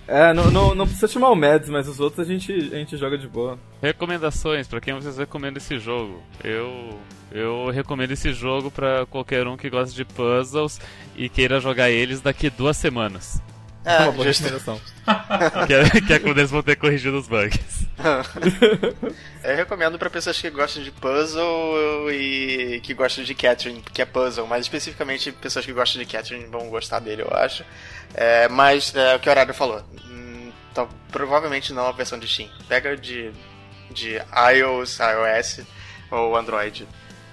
É, 0.07 0.33
não, 0.33 0.51
não, 0.51 0.75
não 0.75 0.85
precisa 0.85 1.07
chamar 1.07 1.29
o 1.29 1.35
Mads, 1.35 1.69
mas 1.69 1.87
os 1.87 1.99
outros 1.99 2.27
a 2.27 2.31
gente, 2.31 2.51
a 2.53 2.77
gente 2.77 2.95
joga 2.95 3.17
de 3.17 3.27
boa. 3.27 3.57
Recomendações, 3.81 4.67
pra 4.67 4.79
quem 4.79 4.93
vocês 4.93 5.17
recomendam 5.17 5.57
esse 5.57 5.79
jogo? 5.79 6.21
Eu 6.43 6.99
eu 7.31 7.69
recomendo 7.69 8.11
esse 8.11 8.31
jogo 8.31 8.71
pra 8.71 9.05
qualquer 9.07 9.45
um 9.45 9.57
que 9.57 9.69
gosta 9.69 9.93
de 9.93 10.05
puzzles 10.05 10.79
e 11.17 11.27
queira 11.27 11.59
jogar 11.59 11.89
eles 11.89 12.21
daqui 12.21 12.49
duas 12.49 12.77
semanas. 12.77 13.41
É 13.85 13.99
uma 13.99 14.11
boa 14.11 14.25
recomendação. 14.25 14.81
que, 15.67 15.73
é, 15.73 16.01
que 16.01 16.13
é 16.13 16.19
quando 16.19 16.39
eles 16.39 16.49
vão 16.49 16.63
ter 16.63 16.75
corrigido 16.75 17.17
os 17.17 17.27
bugs. 17.27 17.85
Eu 19.43 19.55
recomendo 19.55 19.99
pra 19.99 20.09
pessoas 20.09 20.41
que 20.41 20.49
gostam 20.49 20.81
de 20.81 20.91
puzzle 20.91 22.11
e 22.11 22.81
que 22.81 22.95
gostam 22.95 23.23
de 23.23 23.35
Catherine, 23.35 23.81
que 23.93 24.01
é 24.01 24.05
puzzle, 24.05 24.47
mas 24.47 24.65
especificamente 24.65 25.31
pessoas 25.31 25.65
que 25.65 25.71
gostam 25.71 26.01
de 26.01 26.07
Catherine 26.07 26.47
vão 26.47 26.67
gostar 26.69 26.99
dele, 26.99 27.21
eu 27.21 27.31
acho. 27.31 27.63
É, 28.15 28.49
mas 28.49 28.95
é 28.95 29.15
o 29.15 29.19
que 29.19 29.29
o 29.29 29.31
Horário 29.31 29.53
falou. 29.53 29.83
Então, 30.71 30.89
provavelmente 31.11 31.71
não 31.71 31.87
a 31.87 31.91
versão 31.91 32.17
de 32.17 32.27
Steam. 32.27 32.49
Pega 32.67 32.97
de, 32.97 33.31
de 33.91 34.15
iOS, 34.53 34.97
iOS 34.99 35.61
ou 36.09 36.35
Android. 36.35 36.87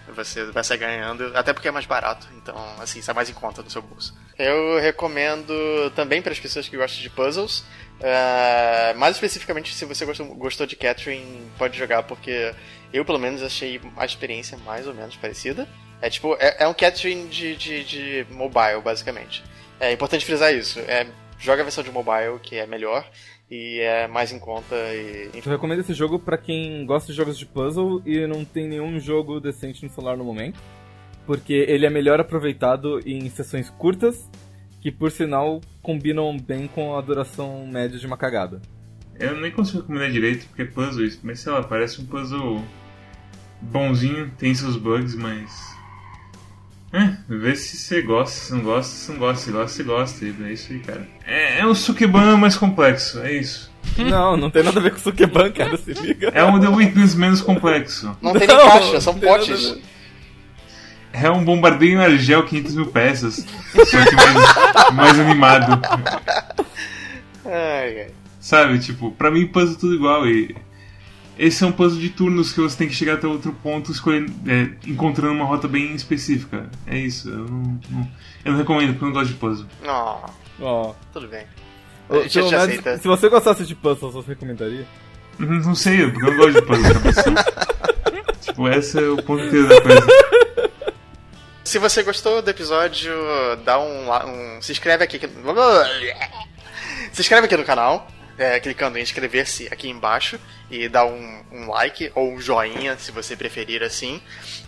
Você 0.09 0.45
vai 0.47 0.65
sair 0.65 0.79
ganhando, 0.79 1.31
até 1.35 1.53
porque 1.53 1.69
é 1.69 1.71
mais 1.71 1.87
barato, 1.87 2.29
então 2.37 2.57
assim, 2.81 3.01
sai 3.01 3.15
mais 3.15 3.31
em 3.31 3.33
conta 3.33 3.63
no 3.63 3.71
seu 3.71 3.81
bolso. 3.81 4.15
Eu 4.39 4.81
recomendo 4.81 5.91
também 5.95 6.21
para 6.21 6.33
as 6.33 6.41
pessoas 6.41 6.69
que 6.69 6.77
gostam 6.77 7.01
de 7.01 7.11
puzzles, 7.11 7.65
é, 8.01 8.95
mais 8.95 9.17
especificamente 9.17 9.73
se 9.73 9.85
você 9.85 10.05
gostou, 10.05 10.27
gostou 10.35 10.67
de 10.67 10.75
Catherine, 10.75 11.51
pode 11.57 11.79
jogar, 11.79 12.03
porque 12.03 12.55
eu 12.93 13.05
pelo 13.05 13.19
menos 13.19 13.43
achei 13.43 13.81
a 13.97 14.05
experiência 14.05 14.59
mais 14.59 14.87
ou 14.87 14.95
menos 14.95 15.17
parecida. 15.17 15.69
É 16.01 16.11
tipo, 16.11 16.37
é, 16.41 16.57
é 16.65 16.67
um 16.67 16.75
Catherine 16.75 17.29
de, 17.29 17.55
de, 17.55 17.85
de 17.85 18.27
mobile, 18.31 18.81
basicamente. 18.83 19.45
É 19.79 19.93
importante 19.93 20.25
frisar 20.25 20.53
isso. 20.53 20.81
É, 20.81 21.07
joga 21.39 21.63
a 21.63 21.65
versão 21.65 21.85
de 21.85 21.91
mobile, 21.91 22.41
que 22.43 22.57
é 22.57 22.67
melhor, 22.67 23.09
e 23.53 23.81
é 23.81 24.09
mais 24.09 24.33
em 24.33 24.39
conta 24.39 24.75
e. 24.75 25.29
enfim. 25.29 25.43
Eu 25.45 25.53
recomendo 25.53 25.81
esse 25.81 25.93
jogo 25.93 26.19
pra 26.19 26.39
quem 26.39 26.87
gosta 26.87 27.13
de 27.13 27.17
jogos 27.19 27.39
de 27.39 27.45
puzzle 27.45 28.01
e 28.07 28.27
não 28.27 28.47
tem 28.47 28.67
nenhum 28.67 28.99
jogo 28.99 29.39
decente 29.41 29.85
no 29.85 29.91
celular 29.91 30.17
no 30.17 30.25
momento. 30.25 30.59
Porque 31.27 31.53
ele 31.53 31.85
é 31.85 31.91
melhor 31.91 32.19
aproveitado 32.19 32.99
em 33.07 33.29
sessões 33.29 33.69
curtas, 33.69 34.27
que 34.81 34.91
por 34.91 35.11
sinal 35.11 35.61
combinam 35.83 36.35
bem 36.35 36.67
com 36.67 36.97
a 36.97 37.01
duração 37.03 37.67
média 37.67 37.99
de 37.99 38.07
uma 38.07 38.17
cagada. 38.17 38.63
Eu 39.21 39.39
nem 39.39 39.53
consigo 39.53 39.83
recomendar 39.83 40.11
direito 40.11 40.47
porque 40.47 40.63
é 40.63 40.65
puzzle 40.65 41.07
mas 41.23 41.41
sei 41.41 41.53
lá, 41.53 41.63
parece 41.63 42.01
um 42.01 42.07
puzzle 42.07 42.65
bonzinho, 43.61 44.33
tem 44.39 44.55
seus 44.55 44.79
bugs, 44.79 45.15
mas. 45.15 45.77
É, 46.93 47.15
vê 47.27 47.57
se 47.57 47.77
você 47.77 48.03
gosta, 48.03 48.37
se 48.37 48.53
não 48.53 48.61
gosta, 48.61 48.95
se 48.95 49.11
não 49.11 49.19
gosta, 49.19 49.45
se 49.45 49.51
gosta, 49.51 49.69
se 49.69 49.83
gosta, 49.83 50.25
é 50.27 50.53
isso 50.53 50.73
aí, 50.73 50.79
cara. 50.81 51.09
É, 51.27 51.61
é 51.61 51.67
um 51.67 51.75
Sukeban 51.75 52.37
mais 52.37 52.55
complexo, 52.55 53.21
é 53.23 53.33
isso. 53.33 53.73
Não, 53.97 54.37
não 54.37 54.51
tem 54.51 54.63
nada 54.63 54.79
a 54.79 54.83
ver 54.83 54.93
com 54.93 54.99
Sukeban, 54.99 55.51
cara, 55.53 55.77
se 55.79 55.95
liga. 55.95 56.31
É 56.35 56.45
um 56.45 56.61
The 56.61 56.69
Witness 56.69 57.15
menos 57.15 57.41
complexo. 57.41 58.15
Não 58.21 58.33
tem 58.35 58.47
nem 58.47 58.57
caixa, 58.57 59.01
são 59.01 59.19
potes. 59.19 59.79
É 61.15 61.31
um 61.31 61.45
bombardeio 61.45 61.99
em 61.99 62.05
argel 62.05 62.45
500 62.45 62.75
mil 62.75 62.87
peças, 62.87 63.47
só 63.73 64.05
que 64.05 64.15
mais, 64.17 64.95
mais 64.95 65.21
animado. 65.21 65.81
Ai, 67.45 68.01
ai. 68.01 68.11
Sabe, 68.39 68.79
tipo, 68.79 69.13
pra 69.13 69.31
mim 69.31 69.47
puzzle 69.47 69.77
tudo 69.77 69.95
igual 69.95 70.27
e 70.27 70.55
esse 71.39 71.65
é 71.65 71.67
um 71.67 71.73
puzzle 71.73 72.01
de 72.01 72.11
turnos 72.11 72.53
que 72.53 72.61
você 72.61 72.77
tem 72.77 72.89
que 72.89 72.95
chegar 72.95 73.15
até 73.15 73.27
outro 73.27 73.53
ponto 73.63 73.91
escolhendo, 73.91 74.33
é, 74.47 74.71
encontrando 74.89 75.35
uma 75.35 75.45
rota 75.45 75.67
bem 75.69 75.95
específica. 75.95 76.69
É 76.87 76.99
isso, 76.99 77.29
eu 77.29 77.39
não, 77.49 77.81
não- 77.91 78.09
eu 78.45 78.53
não 78.53 78.59
recomendo 78.59 78.91
porque 78.93 79.05
eu 79.05 79.09
não 79.09 79.15
gosto 79.15 79.29
de 79.33 79.39
puzzle. 79.39 79.67
Não, 79.85 80.21
Ó, 80.61 80.95
tudo 81.13 81.29
bem. 81.29 81.45
já 82.29 82.43
menos, 82.43 82.53
aceita. 82.55 82.99
se 82.99 83.09
você 83.09 83.29
gostasse 83.29 83.65
de 83.65 83.75
puzzles, 83.75 84.13
você 84.15 84.29
recomendaria? 84.29 84.87
Não, 85.39 85.49
não 85.49 85.75
sei, 85.75 86.11
porque 86.11 86.27
eu 86.27 86.31
não 86.31 86.37
gosto 86.37 86.53
de 86.61 86.63
puzzle, 86.67 86.95
cabeção. 86.95 87.35
tipo, 88.43 88.69
esse 88.69 88.99
é 88.99 89.09
o 89.09 89.17
ponto 89.23 89.43
inteiro 89.45 89.69
da 89.69 89.81
coisa. 89.81 90.07
Se 91.65 91.79
você 91.79 92.03
gostou 92.03 92.43
do 92.43 92.51
episódio, 92.51 93.11
dá 93.65 93.79
um, 93.81 94.11
um 94.57 94.61
se 94.61 94.73
inscreve 94.73 95.05
aqui. 95.05 95.19
Se 97.13 97.21
inscreve 97.21 97.47
aqui 97.47 97.57
no 97.57 97.65
canal, 97.65 98.07
é, 98.43 98.61
clicando 98.61 98.99
em 98.99 99.03
inscrever-se 99.03 99.69
aqui 99.71 99.89
embaixo 99.89 100.39
e 100.71 100.89
dá 100.89 101.05
um, 101.05 101.43
um 101.53 101.69
like 101.69 102.11
ou 102.15 102.33
um 102.33 102.41
joinha, 102.41 102.97
se 102.99 103.13
você 103.13 103.37
preferir 103.37 103.83
assim. 103.83 104.21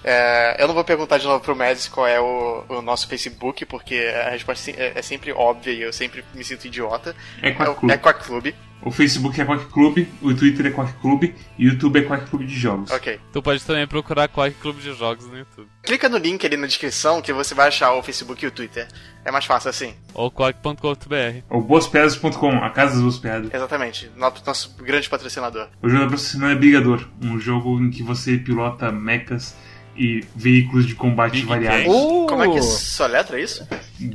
É, 0.02 0.56
eu 0.58 0.66
não 0.68 0.74
vou 0.74 0.84
perguntar 0.84 1.18
de 1.18 1.26
novo 1.26 1.42
pro 1.42 1.56
Mads 1.56 1.88
qual 1.88 2.06
é 2.06 2.20
o, 2.20 2.64
o 2.68 2.82
nosso 2.82 3.08
Facebook, 3.08 3.64
porque 3.64 3.96
a 4.26 4.30
resposta 4.30 4.70
é, 4.70 4.92
é 4.94 5.02
sempre 5.02 5.32
óbvia 5.32 5.72
e 5.72 5.82
eu 5.82 5.92
sempre 5.92 6.24
me 6.34 6.44
sinto 6.44 6.66
idiota. 6.66 7.14
É 7.42 7.48
É, 7.48 7.52
Quack 7.52 7.70
o- 7.70 7.74
Club. 7.74 7.90
é 7.90 7.96
Quack 7.98 8.24
Club. 8.24 8.54
O 8.84 8.90
Facebook 8.90 9.40
é 9.40 9.44
Quack 9.46 9.64
Club, 9.72 10.06
o 10.20 10.34
Twitter 10.34 10.66
é 10.66 10.70
Quack 10.70 10.92
Club 11.00 11.24
e 11.58 11.66
o 11.66 11.70
YouTube 11.72 11.98
é 11.98 12.02
Quack 12.02 12.28
Club 12.28 12.44
de 12.46 12.54
Jogos. 12.54 12.90
Ok. 12.90 13.18
Tu 13.32 13.42
pode 13.42 13.64
também 13.64 13.86
procurar 13.86 14.28
Quack 14.28 14.54
Clube 14.60 14.82
de 14.82 14.92
Jogos 14.92 15.26
no 15.26 15.38
YouTube. 15.38 15.66
Clica 15.82 16.06
no 16.08 16.18
link 16.18 16.44
ali 16.44 16.56
na 16.58 16.66
descrição 16.66 17.22
que 17.22 17.32
você 17.32 17.54
vai 17.54 17.68
achar 17.68 17.94
o 17.94 18.02
Facebook 18.02 18.44
e 18.44 18.48
o 18.48 18.50
Twitter. 18.50 18.86
É 19.24 19.30
mais 19.32 19.46
fácil 19.46 19.70
assim. 19.70 19.94
Ou 20.12 20.30
quack.com.br. 20.30 21.42
Ou 21.48 21.62
boaspiadas.com, 21.62 22.58
a 22.62 22.68
casa 22.70 22.92
das 22.92 23.00
boas 23.00 23.16
piadas. 23.18 23.52
Exatamente. 23.54 24.10
Nosso, 24.16 24.42
nosso 24.46 24.74
grande 24.76 25.08
patrocinador. 25.08 25.68
O 25.82 25.88
jogo 25.88 26.04
da 26.04 26.10
patrocinador 26.10 26.54
é 26.54 26.58
Brigador, 26.58 27.08
um 27.22 27.40
jogo 27.40 27.80
em 27.80 27.90
que 27.90 28.02
você 28.02 28.36
pilota 28.36 28.92
mechas 28.92 29.56
e 29.96 30.22
veículos 30.36 30.86
de 30.86 30.94
combate 30.94 31.32
Big 31.36 31.46
variados. 31.46 31.86
Uh! 31.86 32.26
Como 32.28 32.42
é 32.44 32.48
que 32.50 32.60
soletra 32.62 33.40
isso? 33.40 33.66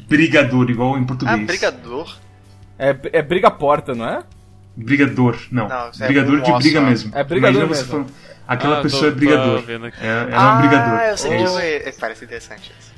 Brigador, 0.07 0.69
igual 0.69 0.97
em 0.97 1.01
Ah, 1.03 1.05
português. 1.05 1.45
brigador. 1.47 2.17
É, 2.77 2.95
é 3.13 3.21
briga 3.21 3.49
porta, 3.49 3.93
não 3.95 4.07
é? 4.07 4.23
Brigador, 4.83 5.37
não. 5.51 5.67
Não, 5.67 5.91
é 5.99 6.07
brigador 6.07 6.35
um 6.35 6.41
de 6.41 6.51
osso, 6.51 6.59
briga 6.59 6.81
mesmo. 6.81 7.11
É 7.15 7.23
brigador 7.23 7.61
Imagina 7.61 7.65
você 7.65 7.81
mesmo. 7.81 7.91
falando, 7.91 8.11
aquela 8.47 8.79
Ah, 8.79 8.81
pessoa 8.81 9.01
tô- 9.03 9.07
é 9.07 9.11
brigador. 9.11 9.59
tô 9.59 9.65
vendo 9.65 9.85
aqui. 9.85 9.97
É, 10.01 10.07
ela 10.07 10.29
é 10.29 10.33
ah, 10.35 10.53
um 10.55 10.59
brigador. 10.61 10.99
eu 10.99 11.17
sei 11.17 11.31
É 11.31 11.37
que 11.37 11.43
isso. 11.43 11.53
jogo 11.53 11.65
é. 11.65 11.91
Parece 11.99 12.25
interessante 12.25 12.73
isso. 12.79 12.93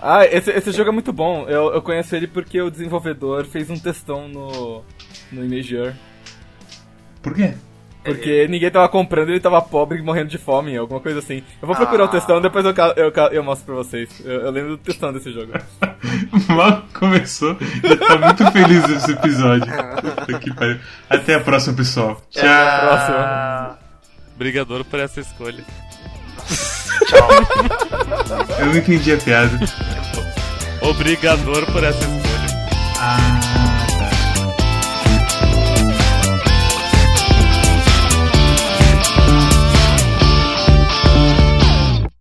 Ah, 0.00 0.26
esse, 0.26 0.50
esse 0.50 0.72
jogo 0.72 0.90
é 0.90 0.92
muito 0.92 1.12
bom. 1.12 1.46
Eu, 1.48 1.72
eu 1.74 1.80
conheço 1.82 2.14
ele 2.16 2.26
porque 2.26 2.60
o 2.60 2.70
desenvolvedor 2.70 3.44
fez 3.44 3.70
um 3.70 3.78
testão 3.78 4.28
no, 4.28 4.82
no 5.30 5.44
Imagear. 5.44 5.94
Por 7.22 7.34
quê? 7.34 7.54
Porque 8.04 8.48
ninguém 8.48 8.68
tava 8.68 8.88
comprando 8.88 9.28
e 9.28 9.32
ele 9.34 9.40
tava 9.40 9.62
pobre 9.62 9.96
e 9.98 10.02
morrendo 10.02 10.28
de 10.28 10.36
fome, 10.38 10.76
alguma 10.76 10.98
coisa 10.98 11.20
assim. 11.20 11.40
Eu 11.62 11.68
vou 11.68 11.76
procurar 11.76 12.02
o 12.02 12.06
Ah. 12.06 12.10
testão 12.10 12.40
depois 12.40 12.64
eu, 12.64 12.74
eu, 12.96 13.12
eu 13.30 13.44
mostro 13.44 13.64
pra 13.66 13.74
vocês. 13.76 14.20
Eu, 14.24 14.40
eu 14.40 14.50
lembro 14.50 14.70
do 14.70 14.78
testão 14.78 15.12
desse 15.12 15.32
jogo. 15.32 15.52
Mal 16.48 16.82
começou 16.94 17.56
e 17.60 17.96
tá 17.96 18.16
muito 18.18 18.50
feliz 18.52 18.86
nesse 18.88 19.12
episódio. 19.12 19.66
Puta 19.70 20.38
que 20.38 20.54
pariu. 20.54 20.80
Até 21.08 21.34
a 21.34 21.40
próxima, 21.40 21.76
pessoal. 21.76 22.22
Tchau. 22.30 22.44
Ah, 22.44 23.74
Brigador 24.36 24.84
por 24.84 24.98
essa 24.98 25.20
escolha. 25.20 25.62
tchau. 27.06 27.28
Eu 28.58 28.66
não 28.66 28.76
entendi 28.76 29.12
a 29.12 29.16
piada. 29.18 29.58
Obrigador 30.80 31.66
por 31.66 31.84
essa 31.84 31.98
escolha. 31.98 33.31